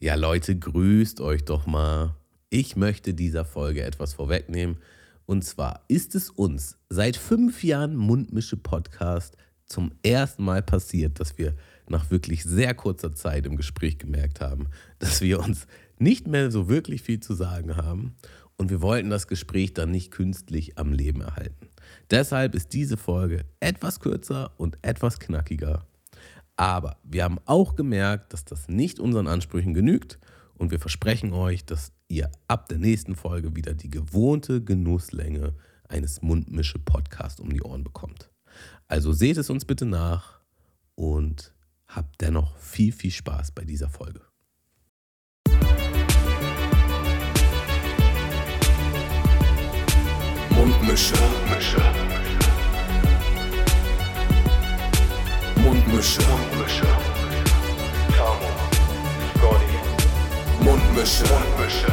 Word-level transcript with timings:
Ja, 0.00 0.14
Leute, 0.14 0.56
grüßt 0.56 1.20
euch 1.20 1.44
doch 1.44 1.66
mal. 1.66 2.14
Ich 2.50 2.76
möchte 2.76 3.14
dieser 3.14 3.44
Folge 3.44 3.82
etwas 3.82 4.14
vorwegnehmen. 4.14 4.76
Und 5.26 5.44
zwar 5.44 5.82
ist 5.88 6.14
es 6.14 6.30
uns 6.30 6.78
seit 6.88 7.16
fünf 7.16 7.64
Jahren 7.64 7.96
Mundmische 7.96 8.56
Podcast 8.56 9.36
zum 9.66 9.90
ersten 10.04 10.44
Mal 10.44 10.62
passiert, 10.62 11.18
dass 11.18 11.36
wir 11.36 11.56
nach 11.88 12.12
wirklich 12.12 12.44
sehr 12.44 12.74
kurzer 12.74 13.12
Zeit 13.12 13.44
im 13.44 13.56
Gespräch 13.56 13.98
gemerkt 13.98 14.40
haben, 14.40 14.68
dass 15.00 15.20
wir 15.20 15.40
uns 15.40 15.66
nicht 15.98 16.28
mehr 16.28 16.52
so 16.52 16.68
wirklich 16.68 17.02
viel 17.02 17.18
zu 17.18 17.34
sagen 17.34 17.74
haben. 17.74 18.14
Und 18.56 18.70
wir 18.70 18.80
wollten 18.80 19.10
das 19.10 19.26
Gespräch 19.26 19.74
dann 19.74 19.90
nicht 19.90 20.12
künstlich 20.12 20.78
am 20.78 20.92
Leben 20.92 21.22
erhalten. 21.22 21.70
Deshalb 22.08 22.54
ist 22.54 22.72
diese 22.72 22.96
Folge 22.96 23.44
etwas 23.58 23.98
kürzer 23.98 24.52
und 24.58 24.78
etwas 24.82 25.18
knackiger. 25.18 25.84
Aber 26.58 26.96
wir 27.04 27.22
haben 27.22 27.38
auch 27.46 27.76
gemerkt, 27.76 28.32
dass 28.32 28.44
das 28.44 28.68
nicht 28.68 28.98
unseren 28.98 29.28
Ansprüchen 29.28 29.74
genügt 29.74 30.18
und 30.56 30.72
wir 30.72 30.80
versprechen 30.80 31.32
euch, 31.32 31.64
dass 31.64 31.92
ihr 32.08 32.32
ab 32.48 32.68
der 32.68 32.78
nächsten 32.78 33.14
Folge 33.14 33.54
wieder 33.54 33.74
die 33.74 33.90
gewohnte 33.90 34.60
Genusslänge 34.60 35.54
eines 35.88 36.20
Mundmische-Podcasts 36.20 37.38
um 37.38 37.52
die 37.52 37.62
Ohren 37.62 37.84
bekommt. 37.84 38.32
Also 38.88 39.12
seht 39.12 39.36
es 39.36 39.50
uns 39.50 39.66
bitte 39.66 39.86
nach 39.86 40.40
und 40.96 41.54
habt 41.86 42.20
dennoch 42.20 42.56
viel, 42.56 42.90
viel 42.90 43.12
Spaß 43.12 43.52
bei 43.52 43.64
dieser 43.64 43.88
Folge. 43.88 44.22
Mundmische. 50.50 51.14
Mundmische. 55.68 56.22
Mundmische. 56.22 56.86
Tamo. 58.16 58.48
Scotty. 59.36 60.64
Mundmische. 60.64 61.24
Mundmische. 61.28 61.92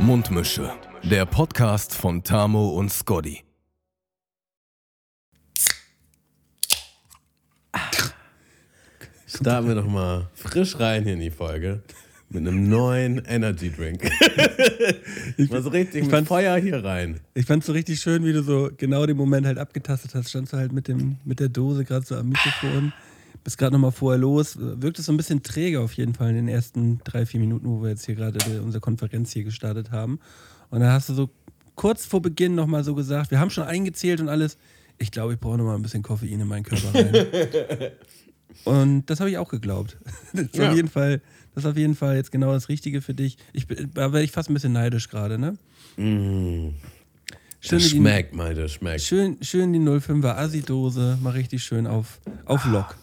Mundmische. 0.00 0.72
Der 1.04 1.24
Podcast 1.24 1.94
von 1.94 2.24
Tamo 2.24 2.70
und 2.70 2.90
Scotty. 2.90 3.44
Starten 9.28 9.68
wir 9.68 9.76
doch 9.76 9.86
mal 9.86 10.28
frisch 10.34 10.80
rein 10.80 11.04
hier 11.04 11.12
in 11.12 11.20
die 11.20 11.30
Folge 11.30 11.84
mit 12.36 12.46
einem 12.46 12.68
neuen 12.68 13.22
Energy 13.26 13.70
Drink. 13.70 14.02
mal 15.50 15.62
so 15.62 15.70
richtig 15.70 15.96
ich 15.96 16.02
mit 16.04 16.10
fand's- 16.10 16.28
Feuer 16.28 16.56
hier 16.58 16.84
rein. 16.84 17.20
Ich 17.34 17.46
fand 17.46 17.62
es 17.62 17.66
so 17.66 17.72
richtig 17.72 18.00
schön, 18.00 18.24
wie 18.24 18.32
du 18.32 18.42
so 18.42 18.70
genau 18.76 19.06
den 19.06 19.16
Moment 19.16 19.46
halt 19.46 19.58
abgetastet 19.58 20.14
hast. 20.14 20.28
Standst 20.30 20.52
du 20.52 20.56
halt 20.56 20.72
mit, 20.72 20.88
dem, 20.88 21.16
mit 21.24 21.40
der 21.40 21.48
Dose 21.48 21.84
gerade 21.84 22.04
so 22.04 22.16
am 22.16 22.28
Mikrofon. 22.28 22.92
Bist 23.44 23.58
gerade 23.58 23.72
nochmal 23.72 23.92
vorher 23.92 24.18
los. 24.18 24.56
Wirkt 24.60 24.98
es 24.98 25.06
so 25.06 25.12
ein 25.12 25.16
bisschen 25.16 25.42
träge 25.42 25.80
auf 25.80 25.92
jeden 25.94 26.14
Fall 26.14 26.30
in 26.30 26.36
den 26.36 26.48
ersten 26.48 27.00
drei, 27.04 27.24
vier 27.26 27.40
Minuten, 27.40 27.66
wo 27.68 27.82
wir 27.82 27.90
jetzt 27.90 28.04
hier 28.04 28.14
gerade 28.16 28.38
unsere 28.62 28.80
Konferenz 28.80 29.32
hier 29.32 29.44
gestartet 29.44 29.90
haben. 29.92 30.18
Und 30.70 30.80
dann 30.80 30.90
hast 30.90 31.08
du 31.08 31.14
so 31.14 31.30
kurz 31.76 32.06
vor 32.06 32.20
Beginn 32.22 32.54
nochmal 32.54 32.82
so 32.84 32.94
gesagt, 32.94 33.30
wir 33.30 33.38
haben 33.38 33.50
schon 33.50 33.64
eingezählt 33.64 34.20
und 34.20 34.28
alles. 34.28 34.58
Ich 34.98 35.10
glaube, 35.10 35.34
ich 35.34 35.38
brauche 35.40 35.58
nochmal 35.58 35.76
ein 35.76 35.82
bisschen 35.82 36.02
Koffein 36.02 36.40
in 36.40 36.48
meinen 36.48 36.64
Körper 36.64 36.92
rein. 36.94 37.26
und 38.64 39.06
das 39.10 39.20
habe 39.20 39.30
ich 39.30 39.38
auch 39.38 39.48
geglaubt. 39.48 39.96
Das 40.32 40.42
ist, 40.46 40.56
Ja. 40.56 40.70
auf 40.70 40.76
jeden 40.76 40.88
Fall, 40.88 41.20
das 41.56 41.64
ist 41.64 41.70
auf 41.70 41.76
jeden 41.78 41.94
Fall 41.94 42.16
jetzt 42.16 42.30
genau 42.30 42.52
das 42.52 42.68
Richtige 42.68 43.00
für 43.00 43.14
dich. 43.14 43.38
Ich, 43.54 43.66
bin- 43.66 43.90
da 43.94 44.12
werde 44.12 44.22
ich 44.24 44.30
fast 44.30 44.50
ein 44.50 44.54
bisschen 44.54 44.74
neidisch 44.74 45.08
gerade, 45.08 45.38
ne? 45.38 45.56
Mm, 45.96 46.74
Schön 47.60 47.78
das 47.78 47.82
die- 47.88 47.96
schmeckt, 47.96 48.34
mal, 48.34 48.54
das 48.54 48.72
schmeckt. 48.72 49.00
Schön, 49.00 49.38
schön 49.42 49.72
die 49.72 49.78
05er 49.80 50.36
Assi-Dose, 50.36 51.18
mal 51.22 51.30
richtig 51.30 51.64
schön 51.64 51.86
auf, 51.86 52.20
auf 52.44 52.64
Lock, 52.66 52.94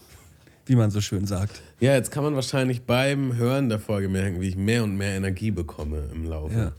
wie 0.66 0.76
man 0.76 0.92
so 0.92 1.00
schön 1.00 1.26
sagt. 1.26 1.60
Ja, 1.80 1.94
jetzt 1.94 2.12
kann 2.12 2.22
man 2.22 2.36
wahrscheinlich 2.36 2.82
beim 2.82 3.34
Hören 3.36 3.68
der 3.68 3.80
Folge 3.80 4.08
merken, 4.08 4.40
wie 4.40 4.48
ich 4.48 4.56
mehr 4.56 4.84
und 4.84 4.96
mehr 4.96 5.16
Energie 5.16 5.50
bekomme 5.50 6.08
im 6.14 6.24
Laufe. 6.24 6.54
Ja. 6.54 6.72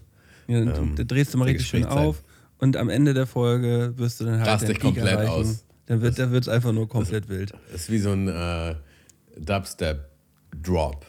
ja 0.55 0.63
dann 0.65 0.75
Ähm, 0.83 0.95
da 0.95 1.03
drehst 1.03 1.33
du 1.33 1.37
mal 1.37 1.43
richtig 1.45 1.67
schön 1.67 1.83
auf 1.85 2.23
und 2.57 2.77
am 2.77 2.87
Ende 2.89 3.13
der 3.13 3.27
Folge 3.27 3.93
wirst 3.97 4.21
du 4.21 4.23
dann 4.25 4.37
halt 4.39 4.47
Rast 4.47 4.67
dich 4.69 4.79
komplett 4.79 5.07
erreichen. 5.07 5.29
aus. 5.29 5.65
Dann 5.87 6.01
wird 6.01 6.17
da 6.17 6.31
wird's 6.31 6.47
einfach 6.47 6.71
nur 6.71 6.87
komplett 6.87 7.27
wild. 7.27 7.51
Das 7.71 7.81
ist 7.81 7.91
wie 7.91 7.99
so 7.99 8.11
ein 8.13 8.29
äh, 8.29 8.75
Dubstep-Drop. 9.37 11.05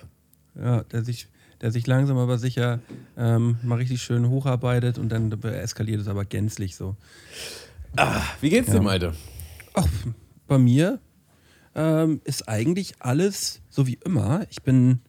Ja, 0.59 0.83
der 0.85 1.05
sich, 1.05 1.29
der 1.61 1.71
sich 1.71 1.87
langsam 1.87 2.17
aber 2.19 2.39
sicher 2.39 2.81
ähm, 3.17 3.57
mal 3.63 3.77
richtig 3.77 4.03
schön 4.03 4.29
hocharbeiten 4.29 4.95
und 5.01 5.11
dann 5.11 5.31
eskaliert 5.43 6.01
es 6.01 6.09
aber 6.09 6.25
gänzlich 6.25 6.77
so. 6.77 6.97
Wie 8.41 8.51
geht's 8.51 8.69
dir, 8.69 8.77
Ja. 8.77 8.83
Malte? 8.83 9.13
Ach, 9.75 9.87
bei 10.47 10.59
mir 10.59 10.99
ähm, 11.75 12.21
ist 12.25 12.49
eigentlich 12.49 12.95
alles 13.01 13.61
so 13.71 13.87
wie 13.87 13.99
immer. 14.05 14.47
Ich 14.51 14.63
bin 14.63 15.01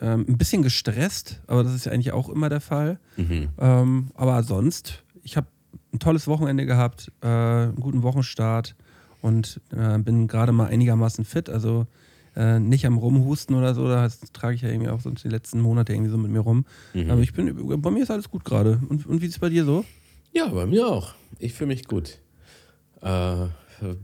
ähm, 0.00 0.24
ein 0.28 0.38
bisschen 0.38 0.62
gestresst, 0.62 1.40
aber 1.46 1.64
das 1.64 1.74
ist 1.74 1.86
ja 1.86 1.92
eigentlich 1.92 2.12
auch 2.12 2.28
immer 2.28 2.48
der 2.48 2.60
Fall. 2.60 2.98
Ähm, 3.16 4.10
aber 4.14 4.42
sonst, 4.42 5.02
ich 5.22 5.36
habe 5.36 5.46
ein 5.92 5.98
tolles 5.98 6.26
Wochenende 6.26 6.66
gehabt, 6.66 7.10
äh, 7.22 7.26
einen 7.26 7.76
guten 7.76 8.02
Wochenstart 8.02 8.74
und 9.22 9.60
äh, 9.72 9.98
bin 9.98 10.28
gerade 10.28 10.52
mal 10.52 10.66
einigermaßen 10.68 11.24
fit. 11.24 11.48
Also 11.50 11.86
äh, 12.38 12.60
nicht 12.60 12.86
am 12.86 12.98
Rumhusten 12.98 13.56
oder 13.56 13.74
so, 13.74 13.88
das 13.88 14.20
trage 14.32 14.54
ich 14.54 14.62
ja 14.62 14.68
irgendwie 14.68 14.90
auch 14.90 15.00
sonst 15.00 15.24
die 15.24 15.28
letzten 15.28 15.60
Monate 15.60 15.92
irgendwie 15.92 16.10
so 16.10 16.18
mit 16.18 16.30
mir 16.30 16.38
rum. 16.38 16.64
Aber 17.10 17.20
ich 17.20 17.32
bin, 17.32 17.82
bei 17.82 17.90
mir 17.90 18.04
ist 18.04 18.10
alles 18.12 18.30
gut 18.30 18.44
gerade. 18.44 18.80
Und, 18.88 19.06
und 19.06 19.20
wie 19.20 19.26
ist 19.26 19.32
es 19.32 19.38
bei 19.40 19.48
dir 19.48 19.64
so? 19.64 19.84
Ja, 20.32 20.46
bei 20.46 20.66
mir 20.66 20.86
auch. 20.86 21.14
Ich 21.40 21.54
fühle 21.54 21.68
mich 21.68 21.86
gut. 21.86 22.18
Äh, 23.02 23.46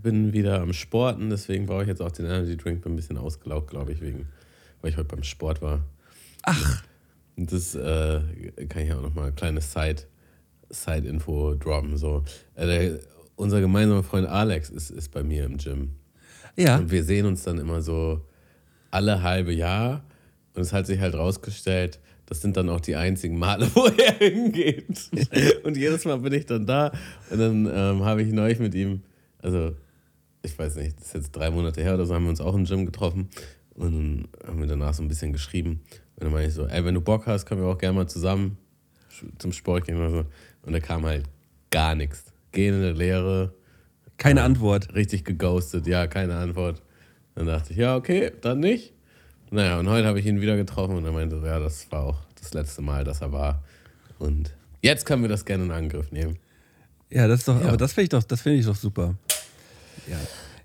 bin 0.02 0.32
wieder 0.32 0.60
am 0.60 0.72
Sporten, 0.72 1.30
deswegen 1.30 1.66
brauche 1.66 1.82
ich 1.82 1.88
jetzt 1.88 2.02
auch 2.02 2.10
den 2.10 2.26
Energy 2.26 2.56
Drink. 2.56 2.82
Bin 2.82 2.94
ein 2.94 2.96
bisschen 2.96 3.18
ausgelaugt, 3.18 3.70
glaube 3.70 3.92
ich, 3.92 4.00
wegen, 4.00 4.26
weil 4.80 4.90
ich 4.90 4.96
heute 4.96 5.14
beim 5.14 5.22
Sport 5.22 5.62
war. 5.62 5.84
Ach, 6.42 6.82
das 7.36 7.76
äh, 7.76 8.20
kann 8.68 8.82
ich 8.82 8.92
auch 8.92 9.02
nochmal 9.02 9.28
ein 9.28 9.36
kleines 9.36 9.72
Side, 9.72 10.02
Side-Info 10.70 11.54
droppen. 11.54 11.96
So. 11.96 12.24
Äh, 12.56 12.66
der, 12.66 13.00
unser 13.36 13.60
gemeinsamer 13.60 14.02
Freund 14.02 14.26
Alex 14.26 14.70
ist, 14.70 14.90
ist 14.90 15.10
bei 15.10 15.22
mir 15.22 15.44
im 15.44 15.58
Gym. 15.58 15.92
Ja. 16.56 16.78
Und 16.78 16.90
wir 16.90 17.04
sehen 17.04 17.26
uns 17.26 17.42
dann 17.42 17.58
immer 17.58 17.82
so 17.82 18.20
alle 18.90 19.22
halbe 19.22 19.52
Jahr. 19.52 20.04
Und 20.54 20.62
es 20.62 20.72
hat 20.72 20.86
sich 20.86 21.00
halt 21.00 21.14
rausgestellt, 21.14 21.98
das 22.26 22.40
sind 22.40 22.56
dann 22.56 22.68
auch 22.68 22.80
die 22.80 22.96
einzigen 22.96 23.38
Male, 23.38 23.68
wo 23.74 23.86
er 23.86 24.12
hingeht. 24.14 25.10
Und 25.64 25.76
jedes 25.76 26.04
Mal 26.04 26.18
bin 26.18 26.32
ich 26.32 26.46
dann 26.46 26.66
da. 26.66 26.92
Und 27.30 27.38
dann 27.38 27.66
ähm, 27.72 28.04
habe 28.04 28.22
ich 28.22 28.32
neulich 28.32 28.58
mit 28.60 28.74
ihm, 28.74 29.02
also 29.42 29.74
ich 30.42 30.58
weiß 30.58 30.76
nicht, 30.76 30.98
das 30.98 31.08
ist 31.08 31.14
jetzt 31.14 31.32
drei 31.32 31.50
Monate 31.50 31.82
her 31.82 31.94
oder 31.94 32.06
so, 32.06 32.14
haben 32.14 32.24
wir 32.24 32.30
uns 32.30 32.40
auch 32.40 32.54
im 32.54 32.64
Gym 32.64 32.86
getroffen. 32.86 33.28
Und 33.74 33.92
dann 33.92 34.28
haben 34.46 34.60
wir 34.60 34.66
danach 34.68 34.94
so 34.94 35.02
ein 35.02 35.08
bisschen 35.08 35.32
geschrieben. 35.32 35.80
Und 36.16 36.24
dann 36.24 36.32
meine 36.32 36.46
ich 36.46 36.54
so, 36.54 36.66
ey, 36.66 36.84
wenn 36.84 36.94
du 36.94 37.00
Bock 37.00 37.26
hast, 37.26 37.46
können 37.46 37.60
wir 37.60 37.68
auch 37.68 37.78
gerne 37.78 37.96
mal 37.96 38.08
zusammen 38.08 38.56
zum 39.38 39.52
Sport 39.52 39.86
gehen 39.86 39.96
oder 39.96 40.10
so. 40.10 40.24
Und 40.62 40.72
da 40.72 40.80
kam 40.80 41.04
halt 41.04 41.24
gar 41.70 41.94
nichts. 41.94 42.24
Gehende 42.52 42.92
Lehre, 42.92 43.52
Keine 44.16 44.42
Antwort. 44.42 44.94
richtig 44.94 45.24
geghostet, 45.24 45.86
ja, 45.86 46.06
keine 46.06 46.36
Antwort. 46.36 46.82
Dann 47.34 47.46
dachte 47.46 47.72
ich, 47.72 47.78
ja, 47.78 47.96
okay, 47.96 48.32
dann 48.42 48.60
nicht. 48.60 48.92
Naja, 49.50 49.78
und 49.78 49.88
heute 49.88 50.06
habe 50.06 50.18
ich 50.20 50.26
ihn 50.26 50.40
wieder 50.40 50.56
getroffen 50.56 50.96
und 50.96 51.04
er 51.04 51.12
meinte, 51.12 51.36
ja, 51.44 51.58
das 51.58 51.90
war 51.90 52.04
auch 52.04 52.18
das 52.40 52.54
letzte 52.54 52.82
Mal, 52.82 53.04
dass 53.04 53.20
er 53.20 53.32
war. 53.32 53.62
Und 54.18 54.54
jetzt 54.82 55.04
können 55.06 55.22
wir 55.22 55.28
das 55.28 55.44
gerne 55.44 55.64
in 55.64 55.70
Angriff 55.70 56.12
nehmen. 56.12 56.38
Ja, 57.10 57.26
das 57.28 57.40
ist 57.40 57.48
doch, 57.48 57.60
Ja. 57.60 57.68
aber 57.68 57.76
das 57.76 57.92
finde 57.92 58.04
ich 58.04 58.08
doch, 58.10 58.22
das 58.22 58.40
finde 58.40 58.58
ich 58.58 58.66
doch 58.66 58.76
super. 58.76 59.14
Ja, 60.08 60.16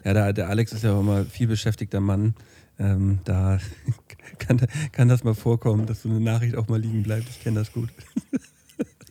ja 0.06 0.14
der, 0.14 0.34
der 0.34 0.50
Alex 0.50 0.74
ist 0.74 0.84
ja 0.84 0.94
auch 0.94 1.02
immer 1.02 1.26
viel 1.26 1.48
beschäftigter 1.48 2.00
Mann. 2.00 2.36
Ähm, 2.80 3.20
da 3.26 3.60
kann, 4.40 4.62
kann 4.92 5.08
das 5.10 5.24
mal 5.24 5.36
vorkommen, 5.36 5.86
dass 5.86 6.04
so 6.04 6.10
eine 6.10 6.20
Nachricht 6.20 6.56
auch 6.56 6.68
mal 6.68 6.80
liegen 6.80 7.04
bleibt. 7.04 7.28
Ich 7.30 7.42
kenne 7.42 7.60
das 7.60 7.72
gut. 7.74 7.90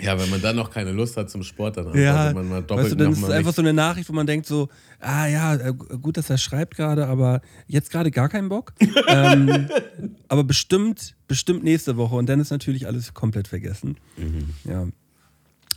Ja, 0.00 0.19
wenn 0.19 0.31
man 0.31 0.41
dann 0.41 0.56
noch 0.56 0.70
keine 0.70 0.92
Lust 0.92 1.16
hat 1.16 1.28
zum 1.28 1.42
Sport, 1.42 1.76
dann 1.76 1.86
Ja, 1.94 2.28
antwortet 2.28 2.34
man 2.34 2.48
mal 2.48 2.62
doppelt 2.62 2.84
weißt 2.84 2.92
du, 2.92 2.97
dann 2.97 3.12
ist 3.12 3.22
es 3.22 3.31
einfach 3.31 3.53
so 3.53 3.62
eine 3.62 3.72
Nachricht, 3.72 4.09
wo 4.09 4.12
man 4.12 4.26
denkt 4.26 4.47
so, 4.47 4.69
ah 5.00 5.26
ja, 5.26 5.54
äh, 5.54 5.72
gut, 5.72 6.16
dass 6.16 6.31
er 6.31 6.38
schreibt 6.38 6.76
gerade, 6.76 7.06
aber 7.06 7.41
jetzt 7.66 7.91
gerade 7.91 8.10
gar 8.10 8.28
keinen 8.28 8.48
Bock. 8.48 8.72
ähm, 9.08 9.69
aber 10.28 10.44
bestimmt, 10.44 11.17
bestimmt 11.26 11.64
nächste 11.64 11.96
Woche 11.96 12.14
und 12.14 12.28
dann 12.28 12.40
ist 12.40 12.50
natürlich 12.50 12.87
alles 12.87 13.12
komplett 13.14 13.49
vergessen. 13.49 13.96
Mhm. 14.17 14.50
Ja. 14.64 14.87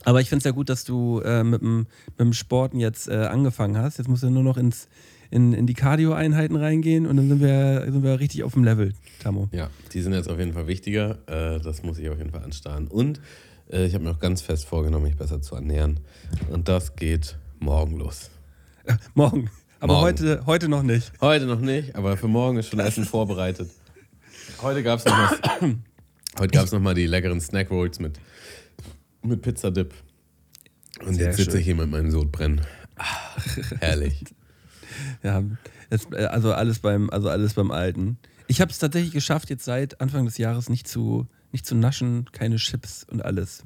Aber 0.03 0.21
ich 0.21 0.29
finde 0.29 0.39
es 0.39 0.45
ja 0.45 0.51
gut, 0.51 0.69
dass 0.69 0.83
du 0.83 1.21
äh, 1.21 1.43
mit, 1.43 1.61
dem, 1.61 1.77
mit 1.77 2.19
dem 2.19 2.33
Sporten 2.33 2.79
jetzt 2.79 3.07
äh, 3.07 3.13
angefangen 3.13 3.77
hast. 3.77 3.97
Jetzt 3.97 4.07
musst 4.07 4.23
du 4.23 4.29
nur 4.29 4.43
noch 4.43 4.57
ins, 4.57 4.87
in, 5.29 5.53
in 5.53 5.67
die 5.67 5.73
Cardio-Einheiten 5.73 6.55
reingehen 6.55 7.05
und 7.05 7.17
dann 7.17 7.29
sind 7.29 7.41
wir, 7.41 7.85
sind 7.85 8.03
wir 8.03 8.19
richtig 8.19 8.43
auf 8.43 8.53
dem 8.53 8.63
Level, 8.63 8.93
Tamo. 9.19 9.49
Ja, 9.51 9.69
die 9.93 10.01
sind 10.01 10.13
jetzt 10.13 10.29
auf 10.29 10.39
jeden 10.39 10.53
Fall 10.53 10.67
wichtiger. 10.67 11.19
Äh, 11.27 11.59
das 11.59 11.83
muss 11.83 11.97
ich 11.99 12.09
auf 12.09 12.17
jeden 12.17 12.31
Fall 12.31 12.43
anstarren. 12.43 12.87
Und 12.87 13.21
ich 13.71 13.93
habe 13.93 14.03
mir 14.03 14.11
auch 14.11 14.19
ganz 14.19 14.41
fest 14.41 14.65
vorgenommen, 14.65 15.05
mich 15.05 15.15
besser 15.15 15.41
zu 15.41 15.55
ernähren. 15.55 15.99
Und 16.49 16.67
das 16.67 16.95
geht 16.95 17.37
morgen 17.59 17.97
los. 17.97 18.29
Äh, 18.85 18.95
morgen. 19.13 19.49
Aber 19.79 19.93
Morgen. 19.93 20.05
Heute, 20.05 20.45
heute 20.45 20.67
noch 20.69 20.83
nicht. 20.83 21.11
Heute 21.21 21.45
noch 21.45 21.59
nicht, 21.59 21.95
aber 21.95 22.15
für 22.17 22.27
morgen 22.27 22.57
ist 22.57 22.67
schon 22.67 22.79
Essen 22.79 23.03
vorbereitet. 23.05 23.69
Heute 24.61 24.83
gab 24.83 24.99
es 24.99 25.05
noch, 25.05 25.13
mal- 25.17 25.39
heute 26.39 26.49
gab's 26.51 26.71
noch 26.71 26.79
mal 26.79 26.93
die 26.93 27.07
leckeren 27.07 27.41
Snack 27.41 27.71
Rolls 27.71 27.99
mit, 27.99 28.19
mit 29.23 29.41
Pizzadip. 29.41 29.93
Und 31.05 31.15
Sehr 31.15 31.27
jetzt 31.27 31.37
sitze 31.37 31.51
schön. 31.51 31.59
ich 31.61 31.65
hier 31.65 31.75
mit 31.75 31.89
meinem 31.89 32.11
Sodbrennen. 32.11 32.61
Herrlich. 33.79 34.23
Ja, 35.23 35.41
das, 35.89 36.05
äh, 36.11 36.25
also 36.25 36.53
alles 36.53 36.79
beim, 36.79 37.09
also 37.09 37.29
alles 37.29 37.53
beim 37.55 37.71
Alten. 37.71 38.17
Ich 38.47 38.61
habe 38.61 38.69
es 38.71 38.77
tatsächlich 38.77 39.13
geschafft, 39.13 39.49
jetzt 39.49 39.63
seit 39.63 39.99
Anfang 40.01 40.25
des 40.25 40.37
Jahres 40.37 40.69
nicht 40.69 40.87
zu, 40.87 41.27
nicht 41.51 41.65
zu 41.65 41.75
naschen, 41.75 42.25
keine 42.31 42.57
Chips 42.57 43.05
und 43.09 43.23
alles. 43.23 43.63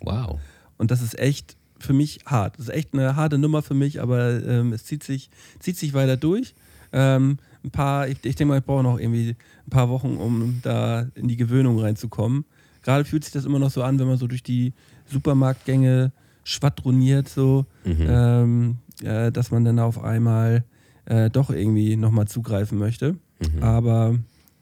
Wow. 0.00 0.38
Und 0.78 0.90
das 0.90 1.02
ist 1.02 1.18
echt 1.18 1.56
für 1.78 1.92
mich 1.92 2.20
hart. 2.26 2.58
Das 2.58 2.68
ist 2.68 2.74
echt 2.74 2.94
eine 2.94 3.16
harte 3.16 3.38
Nummer 3.38 3.62
für 3.62 3.74
mich, 3.74 4.00
aber 4.00 4.44
ähm, 4.44 4.72
es 4.72 4.84
zieht 4.84 5.02
sich, 5.02 5.30
zieht 5.58 5.76
sich 5.76 5.94
weiter 5.94 6.16
durch. 6.16 6.54
Ähm, 6.92 7.38
ein 7.64 7.70
paar, 7.70 8.08
ich, 8.08 8.18
ich 8.24 8.36
denke 8.36 8.46
mal, 8.46 8.58
ich 8.58 8.64
brauche 8.64 8.82
noch 8.82 8.98
irgendwie 8.98 9.36
ein 9.66 9.70
paar 9.70 9.88
Wochen, 9.88 10.16
um 10.16 10.60
da 10.62 11.06
in 11.14 11.28
die 11.28 11.36
Gewöhnung 11.36 11.78
reinzukommen. 11.78 12.44
Gerade 12.82 13.04
fühlt 13.04 13.24
sich 13.24 13.32
das 13.32 13.44
immer 13.44 13.58
noch 13.58 13.70
so 13.70 13.82
an, 13.82 13.98
wenn 13.98 14.06
man 14.06 14.18
so 14.18 14.26
durch 14.26 14.42
die 14.42 14.72
Supermarktgänge 15.06 16.12
schwadroniert, 16.44 17.28
so, 17.28 17.66
ähm, 18.08 18.78
äh, 19.02 19.30
dass 19.30 19.52
man 19.52 19.64
dann 19.64 19.78
auf 19.78 20.02
einmal 20.02 20.64
äh, 21.04 21.30
doch 21.30 21.50
irgendwie 21.50 21.96
nochmal 21.96 22.26
zugreifen 22.26 22.78
möchte. 22.78 23.16
Aber 23.62 24.18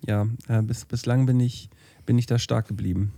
ja, 0.06 0.26
äh, 0.48 0.62
bis, 0.62 0.84
bislang 0.84 1.26
bin 1.26 1.40
ich, 1.40 1.70
bin 2.10 2.18
ich 2.18 2.26
da 2.26 2.40
stark 2.40 2.66
geblieben. 2.66 3.12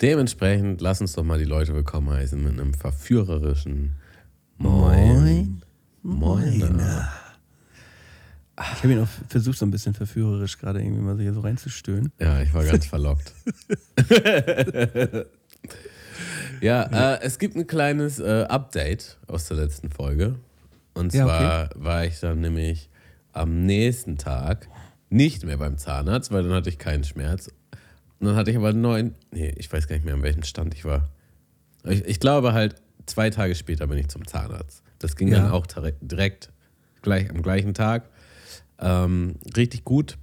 Dementsprechend 0.00 0.80
lass 0.80 1.00
uns 1.00 1.14
doch 1.14 1.24
mal 1.24 1.36
die 1.36 1.44
Leute 1.44 1.74
willkommen 1.74 2.10
heißen 2.10 2.40
mit 2.40 2.52
einem 2.52 2.72
verführerischen 2.72 3.96
Moin. 4.56 5.62
Moin. 6.00 6.80
Ich 8.56 8.84
habe 8.84 8.92
ihn 8.92 9.00
auch 9.00 9.08
versucht, 9.28 9.58
so 9.58 9.66
ein 9.66 9.72
bisschen 9.72 9.94
verführerisch 9.94 10.58
gerade 10.58 10.80
irgendwie 10.80 11.02
mal 11.02 11.16
so 11.16 11.22
hier 11.22 11.34
so 11.34 11.40
reinzustöhnen. 11.40 12.12
Ja, 12.20 12.40
ich 12.40 12.54
war 12.54 12.64
ganz 12.64 12.86
verlockt. 12.86 13.34
ja, 16.60 17.14
äh, 17.14 17.20
es 17.22 17.40
gibt 17.40 17.56
ein 17.56 17.66
kleines 17.66 18.20
äh, 18.20 18.46
Update 18.48 19.18
aus 19.26 19.48
der 19.48 19.56
letzten 19.56 19.90
Folge. 19.90 20.36
Und 20.94 21.12
Ja, 21.12 21.24
zwar 21.24 21.70
war 21.74 22.04
ich 22.04 22.20
dann 22.20 22.38
nämlich 22.42 22.88
am 23.32 23.66
nächsten 23.66 24.18
Tag 24.18 24.68
nicht 25.08 25.44
mehr 25.44 25.56
beim 25.56 25.78
Zahnarzt, 25.78 26.32
weil 26.32 26.42
dann 26.42 26.52
hatte 26.52 26.68
ich 26.68 26.78
keinen 26.78 27.04
Schmerz. 27.04 27.48
Und 28.18 28.26
dann 28.28 28.36
hatte 28.36 28.50
ich 28.50 28.56
aber 28.56 28.72
neuen, 28.72 29.14
nee, 29.30 29.52
ich 29.56 29.72
weiß 29.72 29.88
gar 29.88 29.96
nicht 29.96 30.04
mehr, 30.04 30.14
an 30.14 30.22
welchem 30.22 30.42
Stand 30.42 30.74
ich 30.74 30.84
war. 30.84 31.08
Ich, 31.84 32.04
ich 32.06 32.20
glaube 32.20 32.52
halt, 32.52 32.76
zwei 33.06 33.30
Tage 33.30 33.54
später 33.54 33.86
bin 33.86 33.98
ich 33.98 34.08
zum 34.08 34.26
Zahnarzt. 34.26 34.82
Das 34.98 35.16
ging 35.16 35.28
Ja. 35.28 35.42
dann 35.42 35.50
auch 35.50 35.66
direkt, 36.00 36.50
gleich 37.02 37.30
am 37.30 37.42
gleichen 37.42 37.74
Tag. 37.74 38.08
Ähm, 38.78 39.36
richtig 39.56 39.84
gut. 39.84 40.16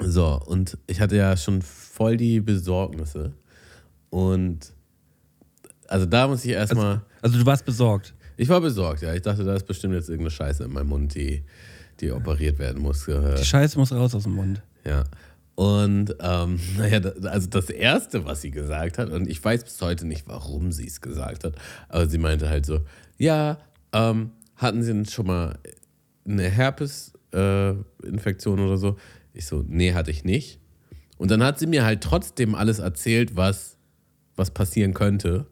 So, 0.00 0.40
und 0.46 0.78
ich 0.86 1.00
hatte 1.00 1.16
ja 1.16 1.36
schon 1.36 1.62
voll 1.62 2.16
die 2.16 2.40
Besorgnisse. 2.40 3.32
Und 4.10 4.72
also 5.88 6.06
da 6.06 6.26
muss 6.28 6.44
ich 6.44 6.52
erstmal. 6.52 7.02
Also 7.20 7.38
du 7.38 7.46
warst 7.46 7.64
besorgt. 7.64 8.14
ich 8.36 8.48
war 8.48 8.60
besorgt, 8.60 9.02
ja. 9.02 9.14
Ich 9.14 9.22
dachte, 9.22 9.44
da 9.44 9.54
ist 9.54 9.66
bestimmt 9.66 9.94
jetzt 9.94 10.08
irgendeine 10.08 10.30
Scheiße 10.30 10.64
in 10.64 10.72
meinem 10.72 10.88
Mund, 10.88 11.14
die, 11.14 11.44
die 12.00 12.10
operiert 12.12 12.58
werden 12.58 12.82
muss. 12.82 13.06
Äh, 13.08 13.36
Die 13.36 13.44
Scheiße 13.44 13.78
muss 13.78 13.92
raus 13.92 14.14
aus 14.14 14.24
dem 14.24 14.34
Mund. 14.34 14.62
ja. 14.84 15.04
Und 15.56 16.16
ähm, 16.18 16.58
naja, 16.76 16.98
also 17.30 17.48
das 17.48 17.70
Erste, 17.70 18.24
was 18.24 18.40
sie 18.40 18.50
gesagt 18.50 18.98
hat, 18.98 19.10
und 19.10 19.28
ich 19.28 19.44
weiß 19.44 19.62
bis 19.62 19.80
heute 19.80 20.04
nicht, 20.04 20.26
warum 20.26 20.72
sie 20.72 20.84
es 20.88 21.00
gesagt 21.00 21.44
hat, 21.44 21.54
aber 21.88 22.08
sie 22.08 22.18
meinte 22.18 22.48
halt 22.48 22.66
so, 22.66 22.80
ja, 23.18 23.58
ähm, 23.92 24.32
hatten 24.56 24.82
Sie 24.82 24.92
denn 24.92 25.06
schon 25.06 25.26
mal 25.28 25.56
eine 26.26 26.48
Herpes-Infektion 27.32 28.60
oder 28.60 28.78
so? 28.78 28.96
Ich 29.32 29.46
so, 29.46 29.64
nee, 29.66 29.92
hatte 29.94 30.10
ich 30.10 30.24
nicht. 30.24 30.58
Und 31.18 31.30
dann 31.30 31.42
hat 31.42 31.58
sie 31.58 31.66
mir 31.66 31.84
halt 31.84 32.00
trotzdem 32.02 32.54
alles 32.54 32.78
erzählt, 32.80 33.36
was, 33.36 33.76
was 34.36 34.50
passieren 34.50 34.94
könnte 34.94 35.46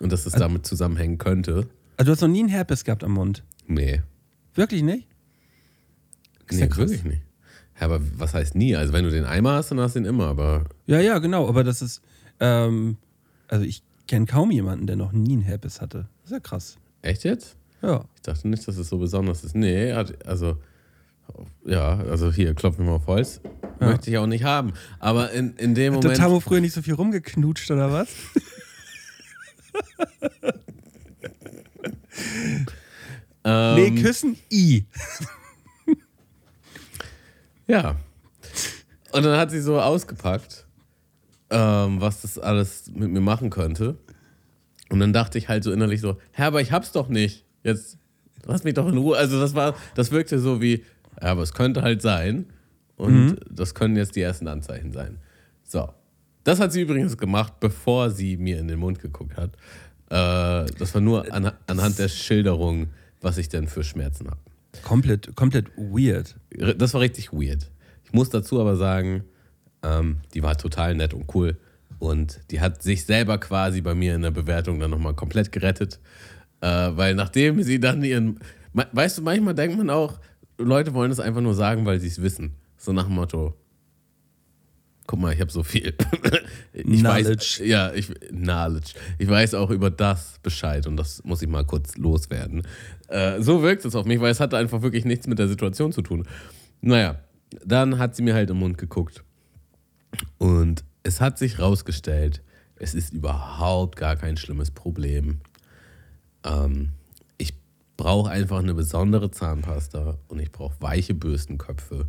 und 0.00 0.10
dass 0.12 0.26
es 0.26 0.32
damit 0.32 0.66
zusammenhängen 0.66 1.18
könnte. 1.18 1.68
Also 1.96 2.10
du 2.10 2.12
hast 2.12 2.20
noch 2.20 2.28
nie 2.28 2.40
einen 2.40 2.48
Herpes 2.48 2.84
gehabt 2.84 3.04
am 3.04 3.12
Mund. 3.12 3.44
Nee, 3.66 4.02
Wirklich 4.54 4.82
nicht? 4.82 5.06
Ist 6.48 6.56
nee 6.56 6.60
ja 6.60 6.66
krass. 6.66 6.78
wirklich 6.90 7.04
nicht. 7.04 7.22
Ja, 7.80 7.86
aber 7.86 8.00
was 8.16 8.32
heißt 8.34 8.54
nie? 8.54 8.74
Also 8.76 8.92
wenn 8.92 9.04
du 9.04 9.10
den 9.10 9.24
einmal 9.24 9.56
hast, 9.56 9.70
dann 9.70 9.80
hast 9.80 9.94
du 9.96 10.00
ihn 10.00 10.04
immer, 10.06 10.26
aber 10.26 10.64
Ja, 10.86 11.00
ja, 11.00 11.18
genau. 11.18 11.48
Aber 11.48 11.62
das 11.64 11.82
ist, 11.82 12.00
ähm, 12.40 12.96
also 13.48 13.64
ich 13.64 13.82
kenne 14.08 14.26
kaum 14.26 14.50
jemanden, 14.50 14.86
der 14.86 14.96
noch 14.96 15.12
nie 15.12 15.32
einen 15.32 15.42
Herpes 15.42 15.80
hatte. 15.80 16.08
Das 16.22 16.30
ist 16.30 16.32
ja 16.32 16.40
krass. 16.40 16.78
echt 17.02 17.24
jetzt? 17.24 17.56
Ja. 17.82 18.04
Ich 18.14 18.22
dachte 18.22 18.48
nicht, 18.48 18.66
dass 18.66 18.76
es 18.78 18.88
so 18.88 18.98
besonders 18.98 19.44
ist. 19.44 19.54
Nee, 19.54 19.92
hat- 19.92 20.26
also, 20.26 20.56
ja, 21.66 21.98
also 21.98 22.32
hier, 22.32 22.54
klopfen 22.54 22.84
wir 22.86 22.90
mal 22.92 22.96
auf 22.96 23.06
Holz. 23.06 23.40
Ja. 23.80 23.88
Möchte 23.88 24.08
ich 24.10 24.16
auch 24.16 24.26
nicht 24.26 24.44
haben. 24.44 24.72
Aber 24.98 25.32
in, 25.32 25.54
in 25.56 25.74
dem 25.74 25.94
Hat 25.96 26.02
der 26.02 26.10
Moment. 26.10 26.16
Tamo 26.22 26.40
früher 26.40 26.60
nicht 26.60 26.72
so 26.72 26.80
viel 26.82 26.94
rumgeknutscht 26.94 27.70
oder 27.70 27.92
was? 27.92 28.08
ähm, 33.44 33.74
nee, 33.74 34.02
küssen 34.02 34.36
I. 34.50 34.86
Ja. 37.66 37.96
Und 39.12 39.24
dann 39.24 39.38
hat 39.38 39.50
sie 39.50 39.60
so 39.60 39.80
ausgepackt, 39.80 40.66
ähm, 41.50 42.00
was 42.00 42.22
das 42.22 42.38
alles 42.38 42.90
mit 42.94 43.10
mir 43.10 43.20
machen 43.20 43.50
könnte. 43.50 43.96
Und 44.88 45.00
dann 45.00 45.12
dachte 45.12 45.38
ich 45.38 45.48
halt 45.48 45.64
so 45.64 45.72
innerlich 45.72 46.00
so, 46.00 46.18
Hä, 46.32 46.42
aber 46.44 46.60
ich 46.60 46.72
hab's 46.72 46.92
doch 46.92 47.08
nicht. 47.08 47.44
Jetzt 47.62 47.98
lass 48.44 48.64
mich 48.64 48.74
doch 48.74 48.88
in 48.88 48.96
Ruhe. 48.96 49.16
Also 49.16 49.40
das 49.40 49.54
war, 49.54 49.74
das 49.94 50.12
wirkte 50.12 50.38
so 50.38 50.60
wie, 50.60 50.84
ja, 51.20 51.28
aber 51.28 51.42
es 51.42 51.54
könnte 51.54 51.82
halt 51.82 52.02
sein. 52.02 52.46
Und 52.96 53.40
das 53.50 53.74
können 53.74 53.96
jetzt 53.96 54.16
die 54.16 54.22
ersten 54.22 54.48
Anzeichen 54.48 54.92
sein. 54.92 55.18
So. 55.64 55.88
Das 56.44 56.60
hat 56.60 56.72
sie 56.72 56.82
übrigens 56.82 57.18
gemacht, 57.18 57.54
bevor 57.60 58.10
sie 58.10 58.36
mir 58.36 58.58
in 58.58 58.68
den 58.68 58.78
Mund 58.78 59.00
geguckt 59.00 59.36
hat. 59.36 59.50
Äh, 60.08 60.70
das 60.78 60.94
war 60.94 61.00
nur 61.00 61.30
an, 61.32 61.50
anhand 61.66 61.98
der 61.98 62.08
Schilderung, 62.08 62.88
was 63.20 63.36
ich 63.36 63.48
denn 63.48 63.66
für 63.66 63.82
Schmerzen 63.82 64.28
habe. 64.28 64.40
Komplett, 64.82 65.34
komplett 65.36 65.68
weird. 65.76 66.36
Das 66.50 66.94
war 66.94 67.00
richtig 67.00 67.32
weird. 67.32 67.70
Ich 68.04 68.12
muss 68.12 68.30
dazu 68.30 68.60
aber 68.60 68.76
sagen, 68.76 69.24
ähm, 69.82 70.18
die 70.34 70.42
war 70.42 70.56
total 70.56 70.94
nett 70.94 71.14
und 71.14 71.34
cool. 71.34 71.56
Und 71.98 72.40
die 72.50 72.60
hat 72.60 72.82
sich 72.82 73.04
selber 73.04 73.38
quasi 73.38 73.80
bei 73.80 73.94
mir 73.94 74.14
in 74.14 74.22
der 74.22 74.30
Bewertung 74.30 74.78
dann 74.80 74.90
nochmal 74.90 75.14
komplett 75.14 75.52
gerettet. 75.52 75.98
Äh, 76.60 76.68
weil 76.68 77.14
nachdem 77.14 77.62
sie 77.62 77.80
dann 77.80 78.02
ihren. 78.02 78.40
Weißt 78.72 79.18
du, 79.18 79.22
manchmal 79.22 79.54
denkt 79.54 79.78
man 79.78 79.88
auch, 79.88 80.18
Leute 80.58 80.92
wollen 80.92 81.10
es 81.10 81.20
einfach 81.20 81.40
nur 81.40 81.54
sagen, 81.54 81.86
weil 81.86 81.98
sie 82.00 82.08
es 82.08 82.20
wissen. 82.20 82.54
So 82.76 82.92
nach 82.92 83.04
dem 83.04 83.14
Motto. 83.14 83.54
Guck 85.06 85.20
mal, 85.20 85.32
ich 85.32 85.40
habe 85.40 85.50
so 85.50 85.62
viel. 85.62 85.94
ich 86.72 86.84
Knowledge. 86.84 87.60
Weiß, 87.60 87.62
ja, 87.64 87.92
ich, 87.92 88.08
Knowledge. 88.28 88.94
Ich 89.18 89.28
weiß 89.28 89.54
auch 89.54 89.70
über 89.70 89.90
das 89.90 90.38
Bescheid 90.42 90.86
und 90.86 90.96
das 90.96 91.22
muss 91.24 91.42
ich 91.42 91.48
mal 91.48 91.64
kurz 91.64 91.96
loswerden. 91.96 92.62
Äh, 93.08 93.40
so 93.40 93.62
wirkt 93.62 93.84
es 93.84 93.94
auf 93.94 94.04
mich, 94.04 94.20
weil 94.20 94.32
es 94.32 94.40
hatte 94.40 94.56
einfach 94.56 94.82
wirklich 94.82 95.04
nichts 95.04 95.26
mit 95.26 95.38
der 95.38 95.48
Situation 95.48 95.92
zu 95.92 96.02
tun. 96.02 96.26
Naja, 96.80 97.18
dann 97.64 97.98
hat 97.98 98.16
sie 98.16 98.22
mir 98.22 98.34
halt 98.34 98.50
im 98.50 98.58
Mund 98.58 98.78
geguckt. 98.78 99.22
Und 100.38 100.84
es 101.02 101.20
hat 101.20 101.38
sich 101.38 101.58
rausgestellt, 101.58 102.42
es 102.76 102.94
ist 102.94 103.12
überhaupt 103.12 103.96
gar 103.96 104.16
kein 104.16 104.36
schlimmes 104.36 104.70
Problem. 104.70 105.40
Ähm, 106.44 106.92
ich 107.38 107.54
brauche 107.96 108.30
einfach 108.30 108.58
eine 108.58 108.74
besondere 108.74 109.30
Zahnpasta 109.30 110.18
und 110.28 110.40
ich 110.40 110.52
brauche 110.52 110.74
weiche 110.80 111.14
Bürstenköpfe. 111.14 112.08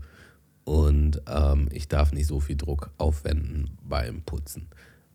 Und 0.68 1.22
ähm, 1.30 1.70
ich 1.72 1.88
darf 1.88 2.12
nicht 2.12 2.28
so 2.28 2.42
viel 2.42 2.58
Druck 2.58 2.92
aufwenden 2.98 3.78
beim 3.88 4.22
Putzen. 4.24 4.68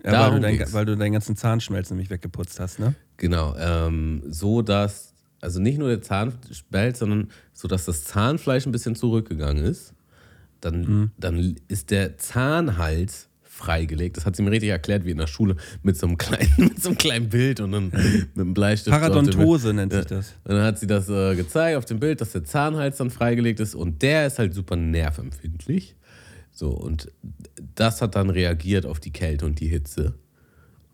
Ja, 0.03 0.31
weil, 0.31 0.31
du 0.31 0.41
dein, 0.41 0.73
weil 0.73 0.87
du 0.87 0.97
deinen 0.97 1.13
ganzen 1.13 1.37
Zahnschmelz 1.37 1.91
nämlich 1.91 2.09
weggeputzt 2.09 2.59
hast, 2.59 2.79
ne? 2.79 2.95
Genau, 3.19 3.55
ähm, 3.59 4.23
so 4.27 4.63
dass, 4.63 5.13
also 5.43 5.61
nicht 5.61 5.77
nur 5.77 5.89
der 5.91 6.01
Zahnspalt, 6.01 6.97
sondern 6.97 7.29
so 7.53 7.69
dass 7.69 7.85
das 7.85 8.05
Zahnfleisch 8.05 8.65
ein 8.65 8.73
bisschen 8.73 8.95
zurückgegangen 8.95 9.63
ist. 9.63 9.93
Dann, 10.63 11.11
dann 11.19 11.57
ist 11.69 11.91
der 11.91 12.17
Zahnhals 12.17 13.29
freigelegt. 13.63 14.17
Das 14.17 14.27
hat 14.27 14.37
sie 14.37 14.43
mir 14.43 14.51
richtig 14.51 14.71
erklärt, 14.71 15.05
wie 15.05 15.11
in 15.11 15.19
der 15.19 15.27
Schule, 15.27 15.57
mit 15.83 15.97
so 15.97 16.07
einem 16.07 16.19
kleinen, 16.19 16.53
mit 16.57 16.83
so 16.83 16.89
einem 16.89 16.99
kleinen 16.99 17.29
Bild 17.29 17.61
und 17.61 17.73
dann 17.73 17.85
mit 17.87 18.29
einem 18.35 18.55
Bleistift. 18.55 18.91
Paradontose 18.91 19.73
nennt 19.73 19.93
sich 19.93 20.05
das. 20.07 20.35
Und 20.45 20.55
dann 20.55 20.65
hat 20.65 20.79
sie 20.79 20.87
das 20.87 21.09
äh, 21.09 21.37
gezeigt 21.37 21.79
auf 21.79 21.85
dem 21.85 22.01
Bild, 22.01 22.21
dass 22.21 22.33
der 22.33 22.45
Zahnhals 22.45 22.99
dann 22.99 23.11
freigelegt 23.11 23.61
ist 23.61 23.75
und 23.75 24.03
der 24.03 24.27
ist 24.27 24.39
halt 24.39 24.55
super 24.55 24.77
nervempfindlich. 24.77 25.97
So, 26.51 26.71
und 26.71 27.11
das 27.75 28.03
hat 28.03 28.15
dann 28.17 28.31
reagiert 28.31 28.85
auf 28.85 29.01
die 29.01 29.13
Kälte 29.13 29.47
und 29.47 29.59
die 29.61 29.69
Hitze. 29.69 30.15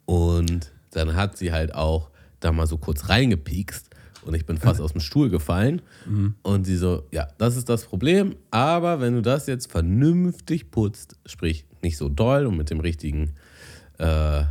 Und 0.04 0.72
dann 0.92 1.16
hat 1.16 1.36
sie 1.36 1.52
halt 1.52 1.74
auch 1.74 2.10
da 2.40 2.52
mal 2.52 2.66
so 2.66 2.78
kurz 2.78 3.08
reingepiekst 3.08 3.90
und 4.22 4.34
ich 4.34 4.46
bin 4.46 4.58
fast 4.58 4.80
aus 4.82 4.92
dem 4.92 5.00
Stuhl 5.00 5.30
gefallen. 5.30 5.82
Und 6.42 6.64
sie 6.64 6.76
so, 6.76 7.04
ja, 7.10 7.28
das 7.38 7.56
ist 7.56 7.68
das 7.68 7.84
Problem, 7.84 8.36
aber 8.50 9.00
wenn 9.00 9.14
du 9.14 9.22
das 9.22 9.46
jetzt 9.46 9.70
vernünftig 9.70 10.70
putzt, 10.70 11.16
sprich 11.26 11.67
nicht 11.82 11.96
so 11.96 12.08
doll 12.08 12.46
und 12.46 12.56
mit 12.56 12.70
dem 12.70 12.80
richtigen 12.80 13.34
äh, 13.98 14.42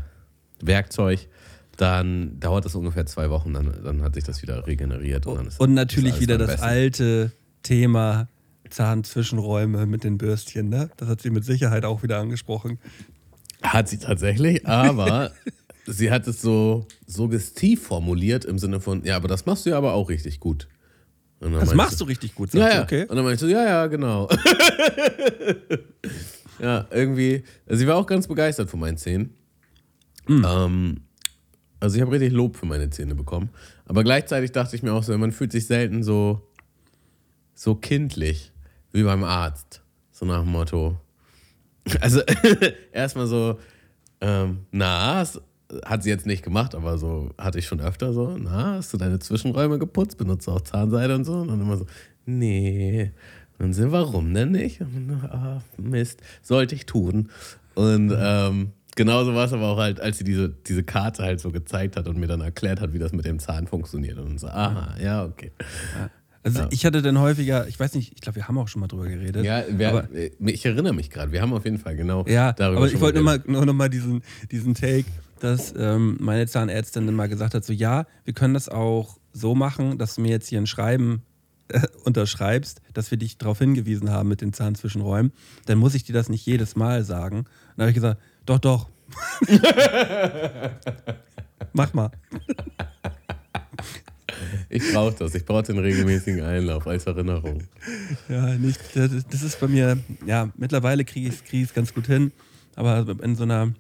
Werkzeug, 0.62 1.28
dann 1.78 2.40
dauert 2.40 2.66
das 2.66 2.76
ungefähr 2.76 3.06
zwei 3.06 3.30
Wochen, 3.30 3.54
dann, 3.54 3.74
dann 3.84 4.02
hat 4.02 4.16
sich 4.16 4.24
das 4.24 4.42
wieder 4.42 4.66
regeneriert. 4.66 5.28
Und, 5.28 5.60
Und 5.60 5.74
natürlich 5.74 6.20
wieder 6.20 6.38
das 6.38 6.62
alte 6.62 7.32
Thema 7.62 8.28
Zahnzwischenräume 8.70 9.86
mit 9.86 10.04
den 10.04 10.18
Bürstchen, 10.18 10.70
ne? 10.70 10.90
Das 10.98 11.08
hat 11.08 11.22
sie 11.22 11.30
mit 11.30 11.46
Sicherheit 11.46 11.86
auch 11.86 12.04
wieder 12.04 12.18
angesprochen. 12.20 12.80
Hat 13.62 13.88
sie 13.88 14.00
tatsächlich, 14.00 14.68
aber 14.68 15.32
sie 15.86 16.12
hat 16.12 16.28
es 16.28 16.42
so 16.42 16.88
suggestiv 17.06 17.84
formuliert 17.84 18.44
im 18.46 18.58
Sinne 18.60 18.82
von, 18.82 19.04
ja, 19.04 19.16
aber 19.16 19.28
das 19.28 19.46
machst 19.46 19.66
du 19.66 19.70
ja 19.70 19.78
aber 19.78 19.94
auch 19.94 20.10
richtig 20.10 20.40
gut. 20.40 20.68
Das 21.40 21.76
machst 21.76 22.02
du 22.02 22.06
richtig 22.06 22.34
gut, 22.34 22.52
Ja, 22.54 22.62
sagst 22.62 22.74
ja. 22.74 22.80
du, 22.80 22.84
okay? 22.86 23.02
Und 23.04 23.16
dann 23.16 23.24
meinte 23.24 23.36
ich 23.36 23.42
so, 23.42 23.48
ja, 23.48 23.64
ja, 23.64 23.86
genau. 23.88 24.28
ja, 26.60 26.88
irgendwie. 26.92 27.44
Also 27.68 27.84
ich 27.84 27.88
war 27.88 27.96
auch 27.96 28.06
ganz 28.08 28.28
begeistert 28.28 28.70
von 28.70 28.80
meinen 28.80 28.98
Zähnen. 28.98 29.34
Hm. 30.26 30.46
Ähm, 30.48 30.98
also 31.80 31.96
ich 31.96 32.02
habe 32.02 32.12
richtig 32.12 32.34
Lob 32.34 32.56
für 32.56 32.66
meine 32.66 32.90
Zähne 32.90 33.16
bekommen. 33.16 33.50
Aber 33.86 34.04
gleichzeitig 34.04 34.52
dachte 34.52 34.76
ich 34.76 34.84
mir 34.84 34.94
auch 34.94 35.04
so, 35.04 35.18
man 35.18 35.32
fühlt 35.32 35.52
sich 35.52 35.68
selten 35.68 36.04
so, 36.04 36.42
so 37.54 37.76
kindlich 37.76 38.52
wie 38.92 39.04
beim 39.04 39.24
Arzt. 39.24 39.82
So 40.12 40.26
nach 40.26 40.42
dem 40.42 40.52
Motto. 40.52 41.00
Also 42.02 42.20
erstmal 42.92 43.28
so, 43.28 43.60
ähm, 44.20 44.66
na, 44.72 45.24
hat 45.86 46.04
sie 46.04 46.10
jetzt 46.10 46.26
nicht 46.26 46.44
gemacht, 46.44 46.76
aber 46.76 46.98
so 46.98 47.32
hatte 47.38 47.60
ich 47.60 47.66
schon 47.66 47.80
öfter 47.80 48.12
so, 48.12 48.38
na, 48.38 48.76
hast 48.76 48.94
du 48.94 48.98
deine 48.98 49.20
Zwischenräume 49.20 49.80
geputzt, 49.80 50.18
benutzt 50.18 50.48
du 50.48 50.52
auch 50.52 50.62
Zahnseide 50.62 51.16
und 51.16 51.24
so? 51.24 51.36
Und 51.36 51.48
dann 51.48 51.62
immer 51.62 51.78
so, 51.78 51.86
nee. 52.26 53.14
Und 53.60 53.66
dann 53.66 53.74
so, 53.74 53.92
warum 53.92 54.34
denn 54.34 54.52
nicht? 54.52 54.82
Und 54.82 55.08
dann, 55.10 55.30
ah, 55.32 55.62
Mist, 55.78 56.22
sollte 56.42 56.76
ich 56.76 56.86
tun. 56.86 57.30
Und 57.76 58.14
ähm, 58.16 58.72
genauso 58.96 59.34
war 59.34 59.46
es 59.46 59.54
aber 59.54 59.68
auch 59.68 59.78
halt, 59.78 60.00
als 60.00 60.18
sie 60.18 60.24
diese, 60.24 60.50
diese 60.50 60.84
Karte 60.84 61.24
halt 61.24 61.40
so 61.40 61.52
gezeigt 61.52 61.96
hat 61.96 62.08
und 62.08 62.18
mir 62.18 62.28
dann 62.28 62.42
erklärt 62.42 62.82
hat, 62.82 62.94
wie 62.94 63.00
das 63.00 63.14
mit 63.14 63.26
dem 63.26 63.40
Zahn 63.40 63.68
funktioniert. 63.68 64.18
Und 64.20 64.40
so, 64.40 64.48
aha, 64.48 64.96
ja, 65.02 65.26
okay. 65.26 65.52
Also 66.44 66.66
ich 66.70 66.86
hatte 66.86 67.02
dann 67.02 67.20
häufiger, 67.20 67.68
ich 67.68 67.80
weiß 67.80 67.94
nicht, 67.96 68.14
ich 68.14 68.22
glaube, 68.22 68.38
wir 68.38 68.48
haben 68.48 68.58
auch 68.58 68.68
schon 68.68 68.80
mal 68.80 68.88
drüber 68.88 69.08
geredet. 69.08 69.44
Ja, 69.44 69.64
wer, 69.70 69.90
aber, 69.90 70.10
ich 70.40 70.66
erinnere 70.66 70.94
mich 70.94 71.10
gerade, 71.10 71.32
wir 71.32 71.42
haben 71.42 71.54
auf 71.54 71.66
jeden 71.66 71.78
Fall 71.78 71.96
genau 71.96 72.26
ja 72.26 72.54
darüber 72.54 72.78
aber 72.78 72.88
ich 72.88 73.02
wollte 73.02 73.22
nur, 73.22 73.40
nur 73.46 73.66
noch 73.66 73.74
mal 73.74 73.90
diesen, 73.90 74.22
diesen 74.50 74.74
Take, 74.74 75.06
dass 75.40 75.74
ähm, 75.78 76.18
meine 76.22 76.48
Zahnärztin 76.48 77.06
dann 77.06 77.16
mal 77.16 77.28
gesagt 77.28 77.54
hat, 77.54 77.66
so 77.66 77.74
ja, 77.74 78.06
wir 78.24 78.34
können 78.34 78.54
das 78.54 78.70
auch 78.70 79.18
so 79.34 79.56
machen, 79.56 79.98
dass 79.98 80.16
du 80.16 80.22
mir 80.22 80.30
jetzt 80.30 80.48
hier 80.48 80.60
ein 80.60 80.68
Schreiben 80.68 81.24
äh, 81.70 81.82
unterschreibst, 82.04 82.82
dass 82.94 83.12
wir 83.12 83.18
dich 83.18 83.38
darauf 83.38 83.60
hingewiesen 83.60 84.10
haben 84.12 84.30
mit 84.30 84.42
den 84.42 84.54
Zahnzwischenräumen, 84.54 85.32
dann 85.66 85.78
muss 85.78 85.96
ich 85.96 86.04
dir 86.04 86.14
das 86.14 86.30
nicht 86.30 86.46
jedes 86.46 86.76
Mal 86.76 87.04
sagen. 87.04 87.40
Und 87.40 87.48
dann 87.78 87.84
habe 87.84 87.92
ich 87.92 87.96
gesagt, 87.96 88.22
doch, 88.46 88.60
doch. 88.60 88.90
Mach 91.74 91.94
mal. 91.94 92.12
Ich 94.70 94.84
brauche 94.94 95.16
das. 95.18 95.34
Ich 95.36 95.46
brauche 95.46 95.64
den 95.64 95.80
regelmäßigen 95.80 96.42
Einlauf 96.44 96.86
als 96.88 97.06
Erinnerung. 97.06 97.64
Ja, 98.30 98.56
nicht, 98.56 98.80
das 98.96 99.12
ist- 99.12 99.34
das 99.34 99.42
ist 99.44 99.60
bei 99.60 99.68
mir, 99.68 99.98
ja, 100.26 100.50
mittlerweile 100.58 101.06
kriege 101.06 101.30
ich 101.30 101.36
es 101.36 101.44
krieg 101.44 101.74
ganz 101.74 101.94
gut 101.94 102.08
hin, 102.08 102.32
aber 102.76 103.06
in 103.24 103.36
so 103.36 103.44
einer 103.44 103.74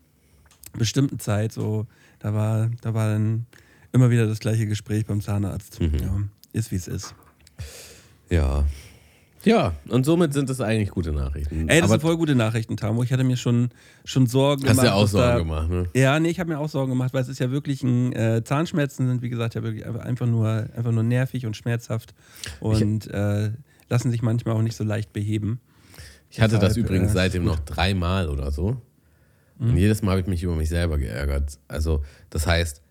bestimmten 0.78 1.20
Zeit, 1.20 1.52
so, 1.52 1.86
da 2.20 2.34
war, 2.34 2.70
da 2.82 2.94
war 2.94 3.12
dann 3.12 3.46
immer 3.92 4.10
wieder 4.10 4.26
das 4.28 4.40
gleiche 4.40 4.66
Gespräch 4.66 5.06
beim 5.06 5.22
Zahnarzt. 5.22 5.80
Mhm. 5.80 5.96
Ja, 6.02 6.20
ist 6.54 6.72
wie 6.72 6.76
es 6.76 6.88
ist. 6.88 7.14
Ja. 8.30 8.66
Ja, 9.44 9.74
und 9.88 10.04
somit 10.06 10.34
sind 10.34 10.50
es 10.50 10.60
eigentlich 10.60 10.90
gute 10.90 11.14
Nachrichten. 11.14 11.70
Ey, 11.70 11.78
das 11.80 11.84
Aber 11.90 11.92
sind 11.92 12.02
voll 12.02 12.18
gute 12.18 12.36
Nachrichten, 12.36 12.76
Tamo. 12.76 13.04
Ich 13.04 13.14
hatte 13.14 13.24
mir 13.24 13.38
schon, 13.38 13.70
schon 14.04 14.28
Sorgen 14.28 14.64
hast 14.64 14.72
gemacht. 14.72 14.86
ja 14.88 14.94
auch 14.94 15.04
dass 15.04 15.12
da- 15.14 15.32
Sorgen 15.38 15.48
gemacht, 15.48 15.70
ne? 15.70 15.86
Ja, 15.96 16.20
nee, 16.20 16.30
ich 16.30 16.40
habe 16.42 16.50
mir 16.50 16.60
auch 16.60 16.68
Sorgen 16.68 16.90
gemacht, 16.92 17.14
weil 17.14 17.22
es 17.22 17.30
ist 17.30 17.40
ja 17.40 17.50
wirklich 17.50 17.82
ein, 17.84 18.12
äh, 18.14 18.44
Zahnschmerzen 18.44 19.08
sind, 19.08 19.22
wie 19.22 19.30
gesagt, 19.30 19.56
ja 19.56 19.64
wirklich 19.64 19.86
einfach- 19.86 20.26
nur, 20.28 20.50
einfach 20.76 20.92
nur 20.92 21.04
nervig 21.04 21.46
und 21.46 21.56
schmerzhaft 21.56 22.14
und 22.60 23.08
äh, 23.08 23.52
lassen 23.88 24.12
sich 24.12 24.22
manchmal 24.22 24.56
auch 24.56 24.62
nicht 24.62 24.76
so 24.76 24.84
leicht 24.84 25.14
beheben. 25.14 25.62
Ich 26.30 26.42
hatte 26.42 26.56
das 26.60 26.74
Deshalb, 26.74 26.86
übrigens 26.88 27.12
äh, 27.12 27.14
seitdem 27.14 27.46
noch 27.46 27.60
dreimal 27.60 28.28
oder 28.30 28.52
so. 28.52 28.82
Und 29.60 29.78
jedes 29.78 30.02
Mal 30.02 30.12
habe 30.12 30.22
ich 30.22 30.28
mich 30.28 30.44
über 30.44 30.56
mich 30.56 30.70
selber 30.70 30.98
geärgert. 30.98 31.58
Also, 31.68 32.04
das 32.30 32.46
heißt, 32.46 32.82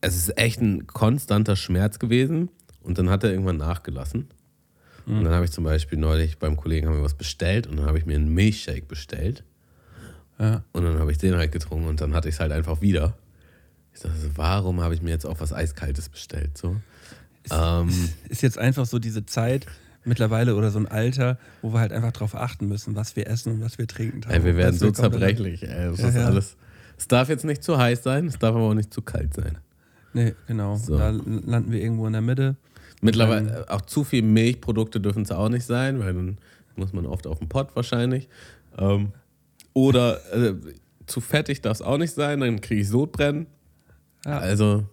es 0.00 0.16
ist 0.16 0.36
echt 0.38 0.60
ein 0.62 0.86
konstanter 0.88 1.54
Schmerz 1.54 1.98
gewesen 1.98 2.48
und 2.86 2.98
dann 2.98 3.10
hat 3.10 3.24
er 3.24 3.30
irgendwann 3.30 3.56
nachgelassen. 3.58 4.28
Und 5.06 5.22
dann 5.22 5.32
habe 5.32 5.44
ich 5.44 5.52
zum 5.52 5.62
Beispiel 5.62 5.98
neulich 5.98 6.38
beim 6.38 6.56
Kollegen 6.56 6.88
haben 6.88 6.96
wir 6.96 7.04
was 7.04 7.14
bestellt 7.14 7.68
und 7.68 7.76
dann 7.76 7.86
habe 7.86 7.96
ich 7.96 8.06
mir 8.06 8.16
einen 8.16 8.34
Milchshake 8.34 8.86
bestellt. 8.88 9.44
Ja. 10.40 10.64
Und 10.72 10.82
dann 10.82 10.98
habe 10.98 11.12
ich 11.12 11.18
den 11.18 11.36
halt 11.36 11.52
getrunken 11.52 11.86
und 11.86 12.00
dann 12.00 12.12
hatte 12.12 12.28
ich 12.28 12.34
es 12.34 12.40
halt 12.40 12.50
einfach 12.50 12.80
wieder. 12.80 13.16
Ich 13.94 14.00
dachte 14.00 14.16
so, 14.16 14.28
warum 14.34 14.80
habe 14.80 14.94
ich 14.94 15.02
mir 15.02 15.10
jetzt 15.10 15.24
auch 15.24 15.38
was 15.38 15.52
Eiskaltes 15.52 16.08
bestellt? 16.08 16.58
So. 16.58 16.76
Ähm, 17.52 17.88
ist 18.28 18.42
jetzt 18.42 18.58
einfach 18.58 18.84
so 18.84 18.98
diese 18.98 19.24
Zeit 19.24 19.66
mittlerweile 20.04 20.56
oder 20.56 20.72
so 20.72 20.80
ein 20.80 20.88
Alter, 20.88 21.38
wo 21.62 21.72
wir 21.72 21.78
halt 21.78 21.92
einfach 21.92 22.10
darauf 22.12 22.34
achten 22.34 22.66
müssen, 22.66 22.96
was 22.96 23.14
wir 23.14 23.28
essen 23.28 23.52
und 23.52 23.60
was 23.60 23.78
wir 23.78 23.86
trinken. 23.86 24.28
ey, 24.28 24.42
wir 24.42 24.56
werden 24.56 24.76
so 24.76 24.90
zerbrechlich. 24.90 25.62
Ey. 25.62 25.90
Das 25.90 26.00
Ja, 26.00 26.08
ist 26.08 26.14
ja. 26.16 26.26
alles. 26.26 26.56
Es 26.98 27.06
darf 27.06 27.28
jetzt 27.28 27.44
nicht 27.44 27.62
zu 27.62 27.78
heiß 27.78 28.02
sein, 28.02 28.26
es 28.26 28.40
darf 28.40 28.56
aber 28.56 28.64
auch 28.64 28.74
nicht 28.74 28.92
zu 28.92 29.02
kalt 29.02 29.34
sein. 29.34 29.58
Nee, 30.14 30.34
genau. 30.48 30.76
So. 30.76 30.98
Da 30.98 31.10
landen 31.10 31.70
wir 31.70 31.80
irgendwo 31.80 32.06
in 32.08 32.12
der 32.14 32.22
Mitte. 32.22 32.56
Mittlerweile 33.06 33.66
äh, 33.66 33.70
auch 33.70 33.82
zu 33.82 34.04
viel 34.04 34.22
Milchprodukte 34.22 35.00
dürfen 35.00 35.22
es 35.22 35.32
auch 35.32 35.48
nicht 35.48 35.64
sein, 35.64 36.00
weil 36.00 36.12
dann 36.12 36.38
muss 36.76 36.92
man 36.92 37.06
oft 37.06 37.26
auf 37.26 37.38
den 37.38 37.48
Pott 37.48 37.74
wahrscheinlich. 37.74 38.28
Ähm, 38.78 39.12
oder 39.72 40.20
äh, 40.34 40.54
zu 41.06 41.20
fettig 41.20 41.62
darf 41.62 41.78
es 41.78 41.82
auch 41.82 41.98
nicht 41.98 42.12
sein, 42.12 42.40
dann 42.40 42.60
kriege 42.60 42.80
ich 42.80 42.88
Sodbrennen. 42.88 43.46
Ja. 44.24 44.38
Also, 44.38 44.84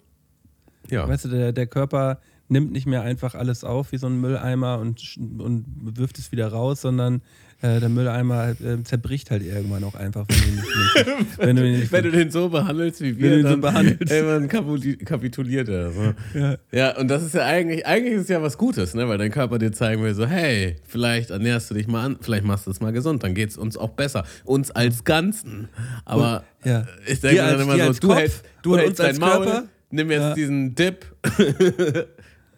ja. 0.89 1.07
Weißt 1.07 1.25
du, 1.25 1.29
der, 1.29 1.51
der 1.51 1.67
Körper 1.67 2.19
nimmt 2.49 2.71
nicht 2.71 2.85
mehr 2.85 3.01
einfach 3.01 3.35
alles 3.35 3.63
auf 3.63 3.91
wie 3.91 3.97
so 3.97 4.07
ein 4.07 4.19
Mülleimer 4.19 4.79
und, 4.79 5.17
und 5.17 5.65
wirft 5.97 6.19
es 6.19 6.31
wieder 6.31 6.49
raus, 6.49 6.81
sondern 6.81 7.21
äh, 7.63 7.79
der 7.79 7.87
Mülleimer 7.89 8.49
äh, 8.61 8.83
zerbricht 8.83 9.31
halt 9.31 9.41
irgendwann 9.41 9.83
auch 9.85 9.95
einfach, 9.95 10.25
wenn 10.27 10.37
du 10.37 10.47
ihn 10.49 10.55
nicht, 10.55 11.37
wenn 11.37 11.55
du 11.55 11.65
ihn 11.65 11.79
nicht 11.79 11.91
Wenn 11.93 12.03
du 12.03 12.11
den 12.11 12.29
so 12.29 12.49
behandelst 12.49 12.99
wie 13.01 13.17
wir, 13.17 13.41
so 13.41 13.47
dann 13.49 13.61
behandelst. 13.61 14.11
irgendwann 14.11 14.97
kapituliert 15.05 15.69
er. 15.69 15.91
So. 15.91 16.13
Ja. 16.33 16.57
Ja, 16.73 16.97
und 16.97 17.07
das 17.07 17.23
ist 17.23 17.33
ja 17.35 17.45
eigentlich, 17.45 17.85
eigentlich 17.87 18.15
ist 18.15 18.29
ja 18.29 18.41
was 18.41 18.57
Gutes, 18.57 18.93
ne? 18.95 19.07
weil 19.07 19.17
dein 19.17 19.31
Körper 19.31 19.59
dir 19.59 19.71
zeigen 19.71 20.03
will, 20.03 20.13
so, 20.13 20.25
hey, 20.27 20.75
vielleicht 20.85 21.29
ernährst 21.29 21.69
du 21.71 21.75
dich 21.75 21.87
mal 21.87 22.03
an, 22.05 22.17
vielleicht 22.19 22.43
machst 22.43 22.67
du 22.67 22.71
es 22.71 22.81
mal 22.81 22.91
gesund, 22.91 23.23
dann 23.23 23.33
geht 23.33 23.49
es 23.51 23.57
uns 23.57 23.77
auch 23.77 23.91
besser. 23.91 24.25
Uns 24.43 24.69
als 24.69 25.05
Ganzen. 25.05 25.69
Aber 26.03 26.43
Ja. 26.65 26.85
ich 27.07 27.21
denke 27.21 27.37
dann 27.37 27.61
immer 27.61 27.77
so, 27.77 27.93
du 27.99 28.07
Kopf 28.09 28.17
hältst, 28.19 28.43
du 28.61 28.73
und 28.73 28.79
hältst 28.79 28.99
dein 28.99 29.15
Maul, 29.17 29.45
Körper. 29.45 29.63
nimm 29.89 30.11
jetzt 30.11 30.19
Ja. 30.21 30.33
diesen 30.33 30.75
Dip 30.75 31.05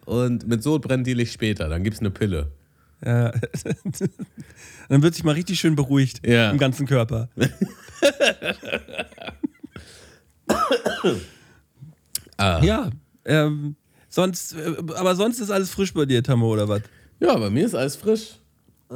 und 0.04 0.48
mit 0.48 0.62
Sodbrennen 0.62 1.04
deal 1.04 1.20
ich 1.20 1.32
später, 1.32 1.68
dann 1.68 1.82
gibt's 1.84 2.00
eine 2.00 2.10
Pille. 2.10 2.48
Ja. 3.04 3.32
Dann 4.88 5.02
wird 5.02 5.14
sich 5.14 5.24
mal 5.24 5.32
richtig 5.32 5.60
schön 5.60 5.76
beruhigt 5.76 6.26
Ja. 6.26 6.50
im 6.50 6.58
ganzen 6.58 6.86
Körper. 6.86 7.28
Ah. 12.38 12.60
Ja, 12.62 12.90
ähm, 13.24 13.76
sonst, 14.10 14.54
äh, 14.54 14.74
aber 14.94 15.16
sonst 15.16 15.40
ist 15.40 15.50
alles 15.50 15.70
frisch 15.70 15.94
bei 15.94 16.04
dir, 16.04 16.22
Tamo, 16.22 16.52
oder 16.52 16.68
was? 16.68 16.82
Ja, 17.18 17.34
bei 17.38 17.48
mir 17.48 17.64
ist 17.64 17.74
alles 17.74 17.96
frisch. 17.96 18.36
Äh, 18.90 18.94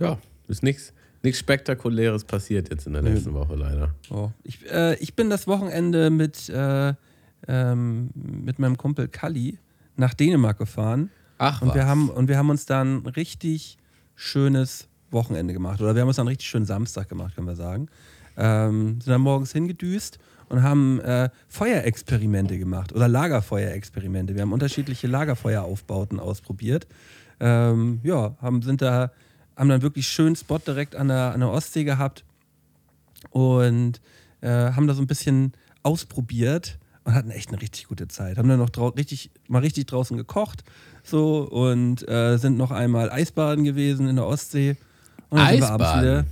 ja, 0.00 0.18
ist 0.48 0.62
nichts 0.62 0.94
nichts 1.22 1.38
Spektakuläres 1.40 2.24
passiert 2.24 2.70
jetzt 2.70 2.86
in 2.86 2.92
der 2.94 3.02
letzten 3.02 3.34
Woche 3.34 3.56
leider. 3.56 3.94
Oh. 4.10 4.30
Ich, 4.44 4.64
äh, 4.70 4.94
ich 5.00 5.14
bin 5.14 5.28
das 5.28 5.46
Wochenende 5.48 6.08
mit, 6.08 6.48
äh, 6.48 6.94
ähm, 7.48 8.10
mit 8.14 8.58
meinem 8.58 8.76
Kumpel 8.78 9.08
Kalli 9.08 9.58
nach 9.96 10.14
Dänemark 10.14 10.56
gefahren. 10.58 11.10
Ach 11.38 11.62
Und 11.62 11.68
was. 11.68 11.74
wir, 11.74 11.86
haben, 11.86 12.08
und 12.10 12.28
wir 12.28 12.38
haben 12.38 12.50
uns 12.50 12.66
dann 12.66 13.02
ein 13.02 13.06
richtig 13.06 13.78
schönes 14.14 14.88
Wochenende 15.10 15.52
gemacht. 15.52 15.80
Oder 15.80 15.94
wir 15.94 16.02
haben 16.02 16.08
uns 16.08 16.16
dann 16.16 16.24
einen 16.24 16.32
richtig 16.32 16.48
schönen 16.48 16.66
Samstag 16.66 17.08
gemacht, 17.08 17.34
können 17.34 17.46
wir 17.46 17.56
sagen. 17.56 17.88
Ähm, 18.36 19.00
sind 19.00 19.08
dann 19.12 19.20
morgens 19.20 19.52
hingedüst 19.52 20.18
und 20.48 20.62
haben 20.62 21.00
äh, 21.00 21.30
Feuerexperimente 21.48 22.58
gemacht 22.58 22.92
oder 22.92 23.08
Lagerfeuerexperimente. 23.08 24.34
Wir 24.34 24.42
haben 24.42 24.52
unterschiedliche 24.52 25.06
Lagerfeueraufbauten 25.06 26.20
ausprobiert. 26.20 26.86
Ähm, 27.40 28.00
ja, 28.02 28.36
haben, 28.40 28.62
sind 28.62 28.82
da, 28.82 29.10
haben 29.56 29.68
dann 29.68 29.82
wirklich 29.82 30.08
schönen 30.08 30.36
Spot 30.36 30.58
direkt 30.58 30.96
an 30.96 31.08
der, 31.08 31.32
an 31.32 31.40
der 31.40 31.50
Ostsee 31.50 31.84
gehabt 31.84 32.24
und 33.30 34.00
äh, 34.40 34.48
haben 34.48 34.86
da 34.86 34.94
so 34.94 35.02
ein 35.02 35.06
bisschen 35.06 35.52
ausprobiert 35.82 36.78
und 37.06 37.14
hatten 37.14 37.30
echt 37.30 37.50
eine 37.50 37.62
richtig 37.62 37.86
gute 37.86 38.08
Zeit. 38.08 38.36
Haben 38.36 38.48
dann 38.48 38.58
noch 38.58 38.96
richtig, 38.96 39.30
mal 39.46 39.60
richtig 39.60 39.86
draußen 39.86 40.16
gekocht 40.16 40.64
so 41.04 41.48
und 41.48 42.06
äh, 42.08 42.36
sind 42.36 42.58
noch 42.58 42.72
einmal 42.72 43.10
Eisbaden 43.12 43.64
gewesen 43.64 44.08
in 44.08 44.16
der 44.16 44.26
Ostsee. 44.26 44.76
Und 45.30 45.38
dann 45.38 45.50
sind 45.50 45.60
wir 45.60 45.70
abends 45.70 45.86
Eisbaden? 45.86 46.02
wieder, 46.02 46.18
und 46.18 46.26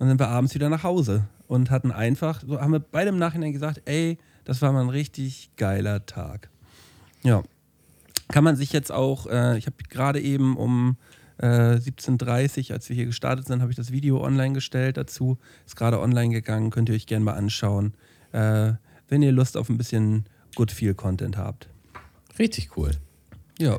dann 0.00 0.08
sind 0.08 0.20
wir 0.20 0.28
abends 0.28 0.54
wieder 0.54 0.68
nach 0.68 0.82
Hause 0.82 1.24
und 1.46 1.70
hatten 1.70 1.90
einfach, 1.90 2.42
so 2.46 2.60
haben 2.60 2.72
wir 2.72 2.78
beide 2.78 3.08
im 3.08 3.18
Nachhinein 3.18 3.54
gesagt, 3.54 3.80
ey, 3.86 4.18
das 4.44 4.60
war 4.60 4.70
mal 4.70 4.82
ein 4.82 4.90
richtig 4.90 5.50
geiler 5.56 6.04
Tag. 6.04 6.50
Ja. 7.22 7.42
Kann 8.28 8.44
man 8.44 8.54
sich 8.54 8.74
jetzt 8.74 8.92
auch, 8.92 9.26
äh, 9.28 9.56
ich 9.56 9.64
habe 9.64 9.76
gerade 9.88 10.20
eben 10.20 10.58
um 10.58 10.98
äh, 11.38 11.46
17.30 11.46 12.68
Uhr, 12.68 12.74
als 12.74 12.86
wir 12.90 12.96
hier 12.96 13.06
gestartet 13.06 13.46
sind, 13.46 13.62
habe 13.62 13.70
ich 13.70 13.76
das 13.78 13.92
Video 13.92 14.22
online 14.22 14.52
gestellt 14.52 14.98
dazu. 14.98 15.38
Ist 15.64 15.76
gerade 15.76 15.98
online 16.00 16.34
gegangen, 16.34 16.68
könnt 16.68 16.90
ihr 16.90 16.94
euch 16.94 17.06
gerne 17.06 17.24
mal 17.24 17.32
anschauen, 17.34 17.94
äh, 18.32 18.72
wenn 19.08 19.22
ihr 19.22 19.32
Lust 19.32 19.56
auf 19.56 19.68
ein 19.68 19.78
bisschen 19.78 20.24
Good 20.54 20.70
Feel 20.70 20.94
Content 20.94 21.36
habt. 21.36 21.68
Richtig 22.38 22.76
cool. 22.76 22.92
Ja. 23.58 23.78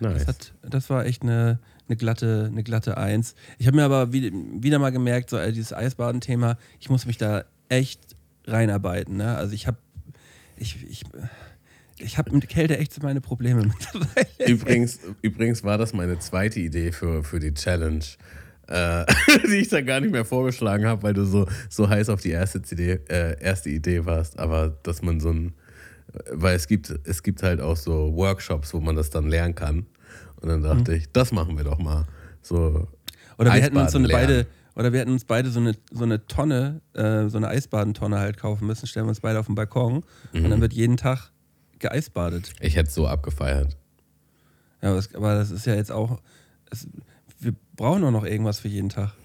Nice. 0.00 0.24
Das, 0.24 0.28
hat, 0.28 0.52
das 0.62 0.90
war 0.90 1.06
echt 1.06 1.22
eine, 1.22 1.60
eine, 1.88 1.96
glatte, 1.96 2.48
eine 2.50 2.62
glatte 2.62 2.96
Eins. 2.96 3.34
Ich 3.58 3.66
habe 3.66 3.76
mir 3.76 3.84
aber 3.84 4.12
wieder, 4.12 4.30
wieder 4.32 4.78
mal 4.78 4.90
gemerkt, 4.90 5.30
so 5.30 5.38
äh, 5.38 5.52
dieses 5.52 5.72
Eisbaden-Thema, 5.72 6.58
ich 6.80 6.90
muss 6.90 7.06
mich 7.06 7.18
da 7.18 7.44
echt 7.68 8.16
reinarbeiten. 8.46 9.16
Ne? 9.16 9.36
Also 9.36 9.54
ich 9.54 9.66
habe, 9.66 9.78
ich, 10.56 10.84
ich, 10.88 11.04
ich 11.98 12.18
habe 12.18 12.32
mit 12.32 12.48
Kälte 12.48 12.78
echt 12.78 13.00
meine 13.02 13.20
Probleme 13.20 13.62
mittlerweile. 13.66 14.50
Übrigens, 14.50 14.98
übrigens 15.22 15.62
war 15.62 15.78
das 15.78 15.92
meine 15.92 16.18
zweite 16.18 16.60
Idee 16.60 16.90
für, 16.90 17.22
für 17.22 17.38
die 17.38 17.54
Challenge, 17.54 18.04
äh, 18.68 19.04
die 19.46 19.56
ich 19.56 19.68
dann 19.68 19.86
gar 19.86 20.00
nicht 20.00 20.12
mehr 20.12 20.24
vorgeschlagen 20.24 20.86
habe, 20.86 21.02
weil 21.02 21.14
du 21.14 21.24
so, 21.24 21.46
so 21.68 21.88
heiß 21.88 22.08
auf 22.08 22.20
die 22.20 22.30
erste, 22.30 22.62
CD, 22.62 23.00
äh, 23.08 23.40
erste 23.40 23.70
Idee 23.70 24.04
warst. 24.04 24.38
Aber 24.38 24.76
dass 24.82 25.02
man 25.02 25.20
so 25.20 25.30
ein, 25.30 25.54
weil 26.30 26.56
es 26.56 26.68
gibt, 26.68 26.94
es 27.04 27.22
gibt 27.22 27.42
halt 27.42 27.60
auch 27.60 27.76
so 27.76 28.14
Workshops, 28.14 28.74
wo 28.74 28.80
man 28.80 28.96
das 28.96 29.10
dann 29.10 29.28
lernen 29.28 29.54
kann. 29.54 29.86
Und 30.40 30.48
dann 30.48 30.62
dachte 30.62 30.94
ich, 30.94 31.10
das 31.12 31.32
machen 31.32 31.56
wir 31.56 31.64
doch 31.64 31.78
mal. 31.78 32.06
So 32.42 32.88
Oder 33.38 33.54
wir 33.54 33.62
hätten 33.62 33.76
uns 33.76 33.92
so 33.92 33.98
eine 33.98 34.08
Eisbaden 34.08 34.26
beide, 34.26 34.46
oder 34.74 34.92
wir 34.92 35.00
hätten 35.00 35.12
uns 35.12 35.24
beide 35.24 35.50
so 35.50 35.60
eine, 35.60 35.74
so 35.90 36.04
eine 36.04 36.26
Tonne, 36.26 36.80
äh, 36.94 37.28
so 37.28 37.36
eine 37.36 37.48
Eisbadentonne 37.48 38.18
halt 38.18 38.38
kaufen 38.38 38.66
müssen, 38.66 38.86
stellen 38.86 39.06
wir 39.06 39.10
uns 39.10 39.20
beide 39.20 39.38
auf 39.38 39.46
den 39.46 39.54
Balkon 39.54 40.02
und 40.32 40.50
dann 40.50 40.60
wird 40.60 40.72
jeden 40.72 40.96
Tag 40.96 41.30
geeisbadet. 41.78 42.52
Ich 42.60 42.76
hätte 42.76 42.88
es 42.88 42.94
so 42.94 43.06
abgefeiert. 43.06 43.76
Ja, 44.82 44.98
aber 45.14 45.34
das, 45.36 45.50
ist 45.50 45.66
ja 45.66 45.74
jetzt 45.74 45.92
auch. 45.92 46.20
Es, 46.70 46.88
brauchen 47.82 48.04
auch 48.04 48.12
noch 48.12 48.24
irgendwas 48.24 48.60
für 48.60 48.68
jeden 48.68 48.90
Tag. 48.90 49.10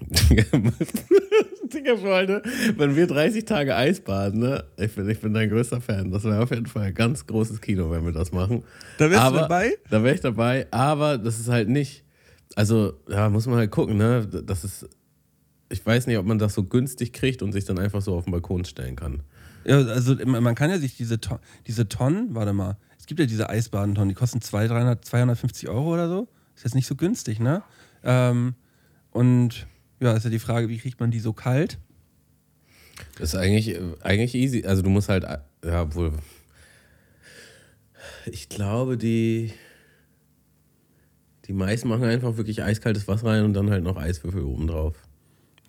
Digga, 1.72 1.96
Freunde, 1.96 2.42
wenn 2.76 2.96
wir 2.96 3.06
30 3.06 3.44
Tage 3.44 3.76
Eisbaden, 3.76 4.40
ne? 4.40 4.64
Ich 4.76 4.96
bin, 4.96 5.08
ich 5.08 5.20
bin 5.20 5.32
dein 5.32 5.48
größter 5.48 5.80
Fan. 5.80 6.10
Das 6.10 6.24
wäre 6.24 6.42
auf 6.42 6.50
jeden 6.50 6.66
Fall 6.66 6.86
ein 6.86 6.94
ganz 6.94 7.24
großes 7.24 7.60
Kino, 7.60 7.88
wenn 7.92 8.04
wir 8.04 8.10
das 8.10 8.32
machen. 8.32 8.64
Da 8.98 9.10
wärst 9.10 9.22
du 9.22 9.26
aber, 9.26 9.40
dabei? 9.42 9.76
Da 9.90 10.02
wäre 10.02 10.12
ich 10.12 10.22
dabei, 10.22 10.66
aber 10.72 11.18
das 11.18 11.38
ist 11.38 11.48
halt 11.48 11.68
nicht. 11.68 12.02
Also, 12.56 12.94
ja, 13.08 13.28
muss 13.28 13.46
man 13.46 13.58
halt 13.58 13.70
gucken, 13.70 13.96
ne? 13.96 14.26
Das 14.26 14.64
ist. 14.64 14.88
Ich 15.68 15.86
weiß 15.86 16.08
nicht, 16.08 16.18
ob 16.18 16.26
man 16.26 16.40
das 16.40 16.54
so 16.54 16.64
günstig 16.64 17.12
kriegt 17.12 17.42
und 17.42 17.52
sich 17.52 17.64
dann 17.64 17.78
einfach 17.78 18.02
so 18.02 18.16
auf 18.16 18.24
den 18.24 18.32
Balkon 18.32 18.64
stellen 18.64 18.96
kann. 18.96 19.22
Ja, 19.64 19.76
also 19.76 20.16
man 20.26 20.56
kann 20.56 20.70
ja 20.70 20.78
sich 20.78 20.96
diese, 20.96 21.20
Ton, 21.20 21.38
diese 21.68 21.88
Tonnen, 21.88 22.34
warte 22.34 22.52
mal, 22.52 22.76
es 22.98 23.06
gibt 23.06 23.20
ja 23.20 23.26
diese 23.26 23.48
Eisbadentonnen, 23.48 24.08
die 24.08 24.16
kosten 24.16 24.40
200, 24.40 24.76
300, 24.76 25.04
250 25.04 25.68
Euro 25.68 25.94
oder 25.94 26.08
so. 26.08 26.28
Ist 26.58 26.64
jetzt 26.64 26.74
nicht 26.74 26.88
so 26.88 26.96
günstig, 26.96 27.38
ne? 27.38 27.62
Ähm, 28.02 28.56
und 29.12 29.68
ja, 30.00 30.14
ist 30.14 30.24
ja 30.24 30.30
die 30.30 30.40
Frage, 30.40 30.68
wie 30.68 30.78
kriegt 30.78 30.98
man 30.98 31.12
die 31.12 31.20
so 31.20 31.32
kalt? 31.32 31.78
Das 33.16 33.32
ist 33.32 33.34
eigentlich, 33.36 33.78
eigentlich 34.02 34.34
easy. 34.34 34.66
Also 34.66 34.82
du 34.82 34.90
musst 34.90 35.08
halt, 35.08 35.24
ja, 35.64 35.94
wohl. 35.94 36.14
Ich 38.26 38.48
glaube, 38.48 38.98
die. 38.98 39.52
Die 41.46 41.52
meisten 41.52 41.88
machen 41.88 42.02
einfach 42.02 42.36
wirklich 42.36 42.60
eiskaltes 42.64 43.06
Wasser 43.06 43.28
rein 43.28 43.44
und 43.44 43.54
dann 43.54 43.70
halt 43.70 43.84
noch 43.84 43.96
Eiswürfel 43.96 44.42
oben 44.42 44.66
drauf. 44.66 44.96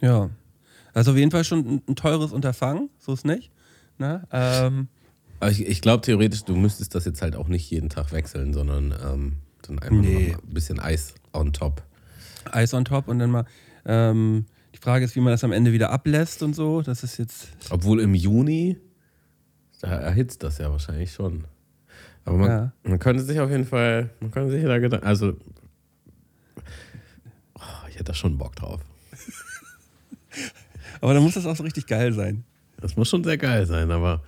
Ja. 0.01 0.31
Also 0.95 1.11
auf 1.11 1.17
jeden 1.17 1.29
Fall 1.29 1.43
schon 1.43 1.83
ein, 1.87 1.95
teures 1.95 2.31
Unterfangen, 2.31 2.89
so 2.97 3.13
ist 3.13 3.25
nicht. 3.25 3.51
Ne? 3.99 4.27
Ähm, 4.31 4.87
Aber 5.39 5.51
ich, 5.51 5.67
ich 5.67 5.81
glaube 5.81 6.01
theoretisch, 6.01 6.45
du 6.45 6.55
müsstest 6.55 6.95
das 6.95 7.05
jetzt 7.05 7.21
halt 7.21 7.35
auch 7.35 7.47
nicht 7.47 7.69
jeden 7.69 7.89
Tag 7.89 8.11
wechseln, 8.11 8.53
sondern 8.55 8.91
ähm, 9.05 9.37
dann 9.63 9.79
einfach 9.79 9.95
Nee. 9.97 10.35
ein 10.35 10.53
bisschen 10.53 10.79
Eis 10.79 11.13
on 11.33 11.53
top. 11.53 11.83
Eis 12.51 12.73
on 12.73 12.85
top 12.85 13.07
und 13.07 13.19
dann 13.19 13.31
mal. 13.31 13.45
Ähm, 13.85 14.45
die 14.73 14.79
Frage 14.79 15.05
ist, 15.05 15.15
wie 15.15 15.19
man 15.19 15.31
das 15.31 15.43
am 15.43 15.51
Ende 15.51 15.71
wieder 15.73 15.91
ablässt 15.91 16.41
und 16.43 16.53
so. 16.55 16.81
Das 16.81 17.03
ist 17.03 17.17
jetzt. 17.17 17.49
Obwohl 17.69 17.99
im 17.99 18.13
Juni, 18.15 18.77
da 19.81 19.89
erhitzt 19.89 20.43
das 20.43 20.57
ja 20.57 20.71
wahrscheinlich 20.71 21.11
schon. 21.13 21.45
Aber 22.25 22.37
man, 22.37 22.49
Ja. 22.49 22.71
man 22.83 22.99
könnte 22.99 23.23
sich 23.23 23.39
auf 23.39 23.49
jeden 23.49 23.65
Fall, 23.65 24.09
man 24.19 24.31
könnte 24.31 24.51
sich 24.51 24.63
da 24.63 24.77
Gedanken, 24.77 25.05
also 25.07 25.33
oh, 27.55 27.61
ich 27.89 27.95
hätte 27.95 28.05
da 28.05 28.13
schon 28.13 28.37
Bock 28.37 28.55
drauf. 28.55 28.81
Aber 31.01 31.13
dann 31.13 31.23
muss 31.23 31.33
das 31.35 31.45
auch 31.45 31.55
so 31.55 31.63
richtig 31.63 31.87
geil 31.87 32.13
sein. 32.13 32.43
Das 32.79 32.95
muss 32.95 33.09
schon 33.09 33.23
sehr 33.23 33.37
geil 33.37 33.65
sein, 33.65 33.91
aber 33.91 34.21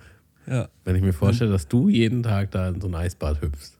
Ja. 0.46 0.68
wenn 0.84 0.96
ich 0.96 1.02
mir 1.02 1.12
vorstelle, 1.12 1.50
dass 1.50 1.68
du 1.68 1.88
jeden 1.88 2.22
Tag 2.22 2.50
da 2.50 2.68
in 2.68 2.80
so 2.80 2.88
ein 2.88 2.94
Eisbad 2.94 3.40
hüpfst, 3.40 3.78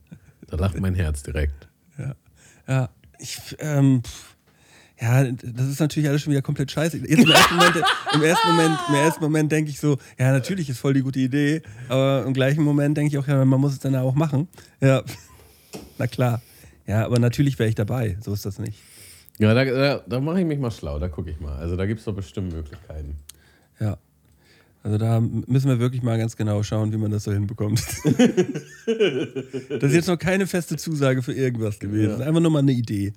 da 0.52 0.58
lacht 0.58 0.78
mein 0.78 0.94
Herz 0.94 1.22
direkt. 1.22 1.66
Ja. 1.98 2.14
Ja. 2.68 2.90
Ich, 3.18 3.56
ähm, 3.58 4.02
ja, 5.00 5.24
das 5.24 5.66
ist 5.66 5.80
natürlich 5.80 6.08
alles 6.10 6.22
schon 6.22 6.32
wieder 6.32 6.42
komplett 6.42 6.70
scheiße. 6.70 6.98
Jetzt 6.98 7.10
im 7.10 7.30
ersten 7.30 7.56
Moment, 7.56 7.76
im 8.12 8.22
ersten 8.22 8.48
Moment, 8.48 8.78
im 8.88 8.94
ersten 8.94 9.22
Moment 9.22 9.52
denke 9.52 9.70
ich 9.70 9.80
so, 9.80 9.96
ja, 10.18 10.30
natürlich 10.30 10.68
ist 10.68 10.78
voll 10.78 10.92
die 10.92 11.00
gute 11.00 11.20
Idee, 11.20 11.62
aber 11.88 12.24
im 12.26 12.34
gleichen 12.34 12.62
Moment 12.62 12.98
denke 12.98 13.08
ich 13.08 13.18
auch, 13.18 13.26
ja, 13.26 13.42
man 13.44 13.60
muss 13.60 13.72
es 13.72 13.78
dann 13.78 13.96
auch 13.96 14.14
machen. 14.14 14.48
Ja. 14.80 15.02
Na 15.98 16.06
klar. 16.06 16.42
Ja, 16.86 17.06
aber 17.06 17.18
natürlich 17.18 17.58
wäre 17.58 17.70
ich 17.70 17.74
dabei. 17.74 18.18
So 18.20 18.34
ist 18.34 18.44
das 18.44 18.58
nicht. 18.58 18.78
Ja, 19.38 19.54
da, 19.54 19.64
da, 19.64 20.02
da 20.06 20.20
mache 20.20 20.40
ich 20.40 20.46
mich 20.46 20.58
mal 20.58 20.70
schlau, 20.70 20.98
da 20.98 21.08
gucke 21.08 21.30
ich 21.30 21.40
mal. 21.40 21.56
Also 21.56 21.76
da 21.76 21.86
gibt 21.86 22.00
es 22.00 22.04
doch 22.04 22.14
bestimmt 22.14 22.52
Möglichkeiten. 22.52 23.16
Ja. 23.80 23.96
Also 24.84 24.98
da 24.98 25.20
müssen 25.20 25.68
wir 25.68 25.78
wirklich 25.78 26.02
mal 26.02 26.18
ganz 26.18 26.36
genau 26.36 26.62
schauen, 26.64 26.92
wie 26.92 26.96
man 26.96 27.10
das 27.12 27.24
so 27.24 27.32
hinbekommt. 27.32 27.80
das 28.04 29.82
ist 29.82 29.94
jetzt 29.94 30.08
noch 30.08 30.18
keine 30.18 30.46
feste 30.46 30.76
Zusage 30.76 31.22
für 31.22 31.32
irgendwas 31.32 31.78
gewesen. 31.78 32.14
Ist 32.14 32.20
einfach 32.20 32.40
nur 32.40 32.50
mal 32.50 32.58
eine 32.60 32.72
Idee. 32.72 33.12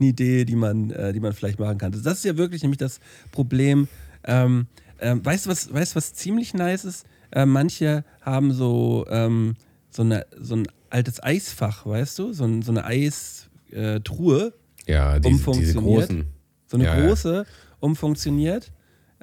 Eine 0.00 0.08
Idee, 0.10 0.44
die 0.44 0.56
man, 0.56 0.90
äh, 0.90 1.12
die 1.12 1.20
man 1.20 1.32
vielleicht 1.32 1.58
machen 1.60 1.78
kann. 1.78 1.92
Das 1.92 2.04
ist 2.18 2.24
ja 2.24 2.36
wirklich 2.36 2.62
nämlich 2.62 2.78
das 2.78 2.98
Problem. 3.30 3.86
Ähm, 4.24 4.66
ähm, 5.00 5.24
weißt 5.24 5.46
du, 5.46 5.50
was, 5.50 5.72
weißt, 5.72 5.94
was 5.94 6.14
ziemlich 6.14 6.52
nice 6.54 6.84
ist? 6.84 7.06
Äh, 7.30 7.46
manche 7.46 8.04
haben 8.20 8.52
so, 8.52 9.06
ähm, 9.08 9.54
so, 9.90 10.02
eine, 10.02 10.26
so 10.40 10.56
ein 10.56 10.66
altes 10.90 11.22
Eisfach, 11.22 11.86
weißt 11.86 12.18
du? 12.18 12.32
So, 12.32 12.44
ein, 12.44 12.62
so 12.62 12.72
eine 12.72 12.84
Eistruhe, 12.84 14.52
Ja, 14.86 15.18
diese, 15.20 15.32
diese 15.32 15.48
Umfunktioniert. 15.48 16.08
großen. 16.08 16.24
so 16.66 16.76
eine 16.76 16.84
Ja, 16.86 16.98
ja. 16.98 17.06
große, 17.06 17.46
umfunktioniert, 17.80 18.72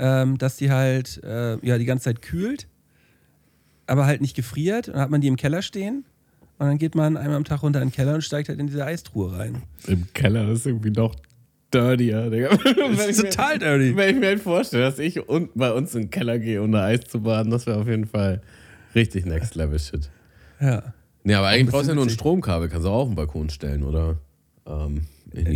ähm, 0.02 0.40
dass 0.40 0.58
die 0.58 0.72
halt 0.72 1.24
äh, 1.24 1.64
ja, 1.66 1.78
die 1.78 1.86
ganze 1.86 2.06
Zeit 2.06 2.22
kühlt, 2.24 2.68
aber 3.86 4.06
halt 4.08 4.20
nicht 4.20 4.36
gefriert. 4.36 4.88
Und 4.88 4.96
dann 4.96 5.04
hat 5.04 5.12
man 5.12 5.22
die 5.22 5.28
im 5.28 5.38
Keller 5.38 5.62
stehen 5.62 6.04
und 6.58 6.68
dann 6.68 6.78
geht 6.80 6.96
man 6.96 7.18
einmal 7.18 7.38
am 7.38 7.44
Tag 7.44 7.62
runter 7.62 7.82
in 7.82 7.90
den 7.90 7.94
Keller 7.94 8.16
und 8.16 8.24
steigt 8.24 8.50
halt 8.50 8.60
in 8.60 8.68
diese 8.68 8.84
Eistruhe 8.84 9.38
rein. 9.38 9.62
Im 9.86 10.12
Keller, 10.14 10.48
das 10.48 10.60
ist 10.60 10.66
irgendwie 10.66 10.90
noch 10.90 11.16
dirtier, 11.72 12.30
Digga. 12.32 12.50
Das 12.98 13.08
ist 13.08 13.22
total 13.22 13.60
dirty. 13.60 13.96
Wenn 13.96 14.16
ich 14.16 14.20
mir 14.20 14.28
halt 14.28 14.42
vorstelle, 14.42 14.84
dass 14.84 14.98
ich 14.98 15.30
unten 15.30 15.58
bei 15.58 15.72
uns 15.72 15.94
in 15.94 16.02
den 16.02 16.10
Keller 16.10 16.40
gehe, 16.40 16.62
um 16.62 16.72
da 16.72 16.86
Eis 16.86 17.02
zu 17.02 17.22
baden, 17.22 17.52
das 17.52 17.68
wäre 17.68 17.80
auf 17.80 17.88
jeden 17.88 18.06
Fall 18.06 18.42
richtig 18.96 19.26
Next 19.26 19.54
Level 19.54 19.78
Shit. 19.78 20.10
Ja. 20.60 20.94
Nee, 21.24 21.36
aber 21.36 21.48
eigentlich 21.48 21.70
brauchst 21.70 21.86
du 21.86 21.92
ja 21.92 21.96
nur 21.96 22.06
ein. 22.06 22.10
Stromkabel, 22.10 22.70
kannst 22.70 22.86
du 22.86 22.90
auch 22.90 23.04
auf 23.04 23.10
den 23.10 23.16
Balkon 23.16 23.50
stellen 23.52 23.84
oder 23.84 24.18
ähm, 24.66 25.02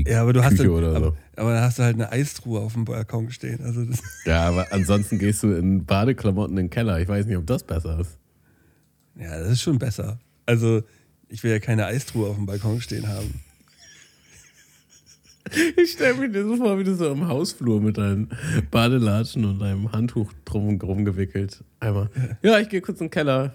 Ja, 0.05 0.21
aber 0.21 0.33
du 0.33 0.43
hast 0.43 0.51
Küche 0.57 0.63
dann, 0.63 0.71
oder 0.71 0.93
so. 0.99 1.17
aber, 1.35 1.53
dann 1.53 1.63
hast 1.63 1.79
du 1.79 1.83
halt 1.83 1.95
eine 1.95 2.11
Eistruhe 2.11 2.59
auf 2.59 2.73
dem 2.73 2.85
Balkon 2.85 3.31
stehen. 3.31 3.61
Also 3.63 3.85
das, 3.85 4.01
Ja, 4.25 4.43
aber 4.47 4.67
ansonsten 4.71 5.19
gehst 5.19 5.43
du 5.43 5.51
in 5.53 5.85
Badeklamotten 5.85 6.57
in 6.57 6.65
den 6.65 6.69
Keller. 6.69 6.99
Ich 6.99 7.07
weiß 7.07 7.25
nicht, 7.25 7.37
ob 7.37 7.47
das 7.47 7.63
besser 7.63 7.99
ist. 7.99 8.17
ja, 9.15 9.39
das 9.39 9.51
ist 9.51 9.61
schon 9.61 9.79
besser. 9.79 10.19
Also 10.45 10.83
ich 11.29 11.43
will 11.43 11.51
ja 11.51 11.59
keine 11.59 11.85
Eistruhe 11.85 12.29
auf 12.29 12.35
dem 12.35 12.45
Balkon 12.45 12.81
stehen 12.81 13.07
haben. 13.07 13.41
Ich 15.77 15.91
stelle 15.91 16.15
mir 16.15 16.27
dir 16.29 16.43
so 16.43 16.57
vor, 16.57 16.79
wie 16.79 16.83
du 16.83 16.95
so 16.95 17.11
im 17.11 17.27
Hausflur 17.27 17.79
mit 17.79 17.99
deinen 17.99 18.29
Badelatschen 18.71 19.45
und 19.45 19.59
deinem 19.59 19.91
Handtuch 19.91 20.33
drum, 20.43 20.79
drum 20.79 21.05
gewickelt. 21.05 21.63
Einmal. 21.79 22.09
Ja, 22.41 22.57
ich 22.57 22.67
gehe 22.67 22.81
kurz 22.81 22.99
in 22.99 23.05
den 23.05 23.11
Keller. 23.11 23.53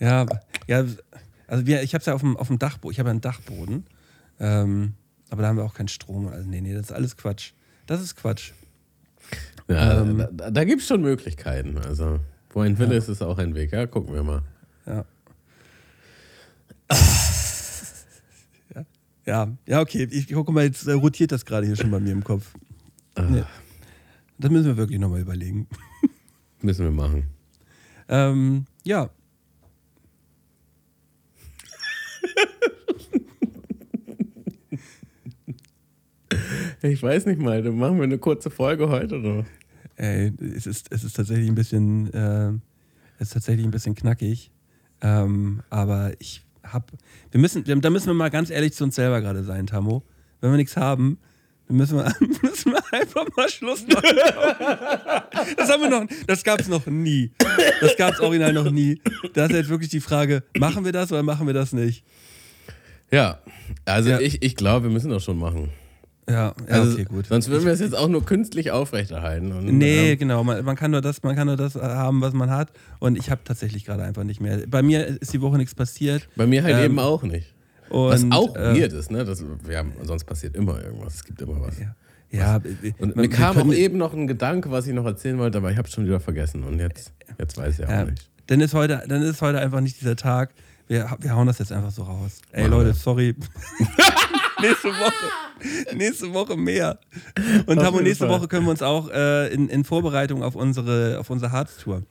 Ja, 0.00 0.24
ja 0.66 0.86
also 1.46 1.66
wir, 1.66 1.82
ich 1.82 1.92
habe 1.92 2.00
es 2.00 2.06
ja 2.06 2.14
auf 2.14 2.22
dem, 2.22 2.34
auf 2.38 2.48
dem 2.48 2.58
Dachboden, 2.58 2.92
ich 2.92 2.98
habe 2.98 3.08
ja 3.08 3.10
einen 3.10 3.20
Dachboden, 3.20 3.84
ähm, 4.42 4.94
aber 5.30 5.42
da 5.42 5.48
haben 5.48 5.56
wir 5.56 5.64
auch 5.64 5.74
keinen 5.74 5.88
Strom. 5.88 6.26
Also 6.28 6.48
nee, 6.48 6.60
nee, 6.60 6.74
das 6.74 6.86
ist 6.86 6.92
alles 6.92 7.16
Quatsch. 7.16 7.52
Das 7.86 8.02
ist 8.02 8.16
Quatsch. 8.16 8.52
Ja, 9.68 10.02
Ähm. 10.02 10.26
da, 10.32 10.50
da, 10.50 10.64
gibt 10.64 10.82
es 10.82 10.88
schon 10.88 11.00
Möglichkeiten. 11.00 11.78
Also, 11.78 12.18
wo 12.50 12.60
ein 12.60 12.76
Wille 12.78 12.96
ist, 12.96 13.08
ist 13.08 13.22
auch 13.22 13.38
ein 13.38 13.54
Weg. 13.54 13.72
Ja, 13.72 13.86
gucken 13.86 14.14
wir 14.14 14.22
mal. 14.22 14.42
Ja. 14.84 15.04
ja. 16.90 16.96
Ja, 19.24 19.56
ja, 19.66 19.80
okay. 19.80 20.08
Ich 20.10 20.32
gucke 20.32 20.50
mal, 20.50 20.64
jetzt 20.64 20.84
äh, 20.88 20.94
rotiert 20.94 21.30
das 21.30 21.44
gerade 21.44 21.64
hier 21.64 21.76
schon 21.76 21.92
bei 21.92 22.00
mir 22.00 22.10
im 22.10 22.24
Kopf. 22.24 22.54
Nee. 23.16 23.44
Das 24.36 24.50
müssen 24.50 24.66
wir 24.66 24.76
wirklich 24.76 24.98
nochmal 24.98 25.20
überlegen. 25.20 25.68
Müssen 26.60 26.84
wir 26.84 26.90
machen. 26.90 27.28
Ähm, 28.08 28.64
ja. 28.82 29.10
Ich 36.82 37.02
weiß 37.02 37.26
nicht 37.26 37.40
mal, 37.40 37.62
dann 37.62 37.78
machen 37.78 37.96
wir 37.98 38.04
eine 38.04 38.18
kurze 38.18 38.50
Folge 38.50 38.88
heute, 38.88 39.18
oder? 39.20 39.44
Ey, 39.96 40.32
es 40.56 40.66
ist, 40.66 40.88
es 40.90 41.04
ist 41.04 41.14
tatsächlich 41.14 41.48
ein 41.48 41.54
bisschen, 41.54 42.12
äh, 42.12 42.48
es 43.18 43.28
ist 43.28 43.34
tatsächlich 43.34 43.64
ein 43.64 43.70
bisschen 43.70 43.94
knackig. 43.94 44.50
Ähm, 45.00 45.62
aber 45.70 46.12
ich 46.18 46.44
hab, 46.64 46.90
wir 47.30 47.40
müssen, 47.40 47.64
da 47.64 47.90
müssen 47.90 48.06
wir 48.06 48.14
mal 48.14 48.30
ganz 48.30 48.50
ehrlich 48.50 48.72
zu 48.72 48.84
uns 48.84 48.96
selber 48.96 49.20
gerade 49.20 49.44
sein, 49.44 49.66
Tammo. 49.66 50.02
Wenn 50.40 50.50
wir 50.50 50.56
nichts 50.56 50.76
haben, 50.76 51.18
dann 51.68 51.76
müssen 51.76 51.98
wir, 51.98 52.04
müssen 52.42 52.72
wir 52.72 52.82
einfach 52.92 53.26
mal 53.36 53.48
Schluss 53.48 53.86
machen. 53.86 54.16
Das 55.56 55.70
haben 55.70 55.82
wir 55.82 55.90
noch, 55.90 56.06
das 56.26 56.42
gab's 56.42 56.68
noch 56.68 56.86
nie. 56.86 57.30
Das 57.80 57.96
gab's 57.96 58.20
original 58.20 58.52
noch 58.52 58.70
nie. 58.70 59.00
Da 59.34 59.46
ist 59.46 59.52
jetzt 59.52 59.68
wirklich 59.68 59.90
die 59.90 60.00
Frage, 60.00 60.42
machen 60.58 60.84
wir 60.84 60.92
das 60.92 61.12
oder 61.12 61.22
machen 61.22 61.46
wir 61.46 61.54
das 61.54 61.72
nicht? 61.72 62.04
Ja, 63.10 63.38
also 63.84 64.10
Ja. 64.10 64.20
Ich, 64.20 64.42
ich 64.42 64.56
glaube, 64.56 64.86
wir 64.86 64.92
müssen 64.92 65.10
das 65.10 65.22
schon 65.22 65.38
machen. 65.38 65.70
Ja, 66.28 66.34
ja 66.34 66.54
Also, 66.68 66.92
okay, 66.92 67.04
gut. 67.04 67.26
Sonst 67.26 67.48
würden 67.48 67.64
wir 67.64 67.72
es 67.72 67.80
jetzt 67.80 67.96
auch 67.96 68.08
nur 68.08 68.24
künstlich 68.24 68.70
aufrechterhalten. 68.70 69.52
Und, 69.52 69.64
Nee, 69.76 70.12
ähm, 70.12 70.18
genau. 70.18 70.44
Man, 70.44 70.64
man, 70.64 70.76
kann 70.76 70.90
nur 70.92 71.00
das, 71.00 71.22
man 71.22 71.34
kann 71.34 71.46
nur 71.48 71.56
das 71.56 71.74
äh, 71.76 71.80
haben, 71.80 72.20
was 72.20 72.32
man 72.32 72.50
hat. 72.50 72.72
Und 73.00 73.16
ich 73.18 73.30
habe 73.30 73.40
tatsächlich 73.44 73.84
gerade 73.84 74.04
einfach 74.04 74.24
nicht 74.24 74.40
mehr. 74.40 74.62
Bei 74.68 74.82
mir 74.82 75.06
ist 75.06 75.32
die 75.32 75.40
Woche 75.40 75.56
nichts 75.56 75.74
passiert. 75.74 76.28
bei 76.36 76.46
mir 76.46 76.62
halt 76.62 76.76
Ähm, 76.76 76.84
eben 76.84 76.98
auch 76.98 77.22
nicht. 77.22 77.52
Und, 77.88 78.08
Was 78.10 78.24
auch 78.30 78.56
äh, 78.56 78.80
weird 78.80 78.92
ist, 78.92 79.10
ne? 79.10 79.24
Das, 79.24 79.44
wir 79.64 79.78
haben, 79.78 79.92
sonst 80.02 80.24
passiert 80.24 80.56
immer 80.56 80.82
irgendwas. 80.82 81.16
Es 81.16 81.24
gibt 81.24 81.42
immer 81.42 81.60
was. 81.60 81.78
Ja, 81.78 81.94
ja 82.30 82.60
Und 82.98 83.16
mir 83.16 83.28
kam 83.28 83.58
auch 83.58 83.72
eben 83.74 83.98
noch 83.98 84.14
ein 84.14 84.26
Gedanke, 84.26 84.70
was 84.70 84.86
ich 84.86 84.94
noch 84.94 85.04
erzählen 85.04 85.36
wollte, 85.38 85.58
aber 85.58 85.70
ich 85.70 85.76
habe 85.76 85.88
schon 85.88 86.06
wieder 86.06 86.20
vergessen. 86.20 86.62
Und 86.62 86.78
jetzt, 86.78 87.12
jetzt 87.38 87.58
weiß 87.58 87.78
ich 87.80 87.84
auch 87.84 87.90
Ja, 87.90 88.04
nicht. 88.04 88.30
dann, 88.46 88.60
ist 88.60 88.72
heute, 88.72 89.02
dann 89.08 89.20
ist 89.22 89.42
heute 89.42 89.58
einfach 89.58 89.80
nicht 89.80 90.00
dieser 90.00 90.16
Tag. 90.16 90.54
Wir, 90.88 91.10
wir 91.20 91.34
hauen 91.36 91.46
das 91.46 91.58
jetzt 91.58 91.72
einfach 91.72 91.90
so 91.90 92.04
raus. 92.04 92.40
Ey, 92.52 92.62
Machen 92.62 92.72
Leute, 92.72 92.94
sorry. 92.94 93.34
nächste 94.62 94.88
Woche. 94.88 95.94
Nächste 95.96 96.32
Woche 96.34 96.56
mehr. 96.56 96.98
Und 97.66 97.76
Tamo, 97.80 98.00
nächste 98.00 98.26
Fall. 98.26 98.38
Woche 98.40 98.48
können 98.48 98.64
wir 98.66 98.70
uns 98.70 98.82
auch 98.82 99.10
äh, 99.10 99.52
in, 99.52 99.68
in 99.68 99.84
Vorbereitung 99.84 100.42
auf 100.42 100.54
unsere, 100.54 101.18
auf 101.20 101.28
unsere 101.30 101.52
Harz-Tour 101.52 102.02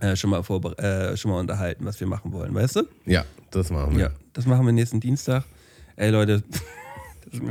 äh, 0.00 0.16
schon, 0.16 0.30
mal 0.30 0.40
vorbe- 0.40 0.78
äh, 0.78 1.16
schon 1.16 1.30
mal 1.30 1.38
unterhalten, 1.40 1.84
was 1.84 1.98
wir 2.00 2.06
machen 2.06 2.32
wollen, 2.32 2.54
weißt 2.54 2.76
du? 2.76 2.82
Ja, 3.06 3.24
das 3.50 3.70
machen 3.70 3.96
wir. 3.96 4.04
Ja, 4.04 4.10
das 4.32 4.46
machen 4.46 4.64
wir 4.64 4.72
nächsten 4.72 5.00
Dienstag. 5.00 5.44
Ey, 5.96 6.10
Leute. 6.10 6.42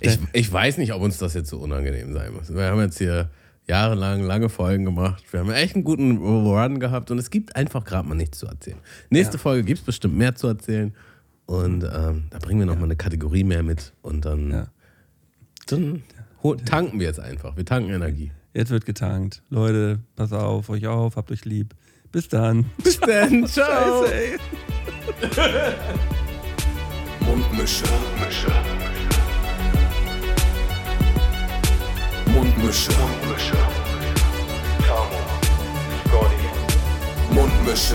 Ich, 0.00 0.18
ich 0.32 0.52
weiß 0.52 0.78
nicht, 0.78 0.92
ob 0.92 1.02
uns 1.02 1.18
das 1.18 1.34
jetzt 1.34 1.48
so 1.48 1.58
unangenehm 1.58 2.12
sein 2.12 2.32
muss. 2.32 2.52
Wir 2.52 2.64
haben 2.64 2.80
jetzt 2.80 2.98
hier 2.98 3.30
jahrelang 3.68 4.22
lange 4.24 4.48
Folgen 4.48 4.84
gemacht. 4.84 5.22
Wir 5.30 5.38
haben 5.40 5.50
echt 5.52 5.76
einen 5.76 5.84
guten 5.84 6.16
Run 6.18 6.80
gehabt 6.80 7.12
und 7.12 7.18
es 7.18 7.30
gibt 7.30 7.54
einfach 7.54 7.84
gerade 7.84 8.08
mal 8.08 8.16
nichts 8.16 8.38
zu 8.38 8.46
erzählen. 8.46 8.78
Nächste 9.10 9.38
Folge 9.38 9.62
gibt 9.62 9.78
es 9.78 9.84
bestimmt 9.86 10.16
mehr 10.16 10.34
zu 10.34 10.48
erzählen. 10.48 10.92
Und 11.46 11.84
ähm, 11.84 12.24
da 12.30 12.38
bringen 12.38 12.60
wir 12.60 12.66
nochmal 12.66 12.84
eine 12.84 12.96
Kategorie 12.96 13.44
mehr 13.44 13.62
mit 13.62 13.92
und 14.02 14.24
dann, 14.24 14.50
Ja. 14.50 14.66
dann 15.66 16.02
tanken 16.64 16.98
wir 17.00 17.06
jetzt 17.06 17.20
einfach. 17.20 17.56
Wir 17.56 17.66
tanken 17.66 17.90
Energie. 17.90 18.32
Jetzt 18.54 18.70
wird 18.70 18.86
getankt. 18.86 19.42
Leute, 19.50 20.00
pass 20.16 20.32
auf, 20.32 20.68
euch 20.68 20.86
auf, 20.86 21.16
habt 21.16 21.30
euch 21.30 21.44
lieb. 21.44 21.74
Bis 22.10 22.28
dann. 22.28 22.66
Bis 22.82 22.98
dann. 23.00 23.46
Ciao. 23.52 24.04
Scheiße, 24.04 24.14
ey. 24.14 24.38
Mundmische. 27.20 27.84
Mundmische. 27.86 28.52
Mundmische. 32.26 32.92
Tamo, 34.86 35.20
Scotty, 36.06 37.34
Mundmische. 37.34 37.94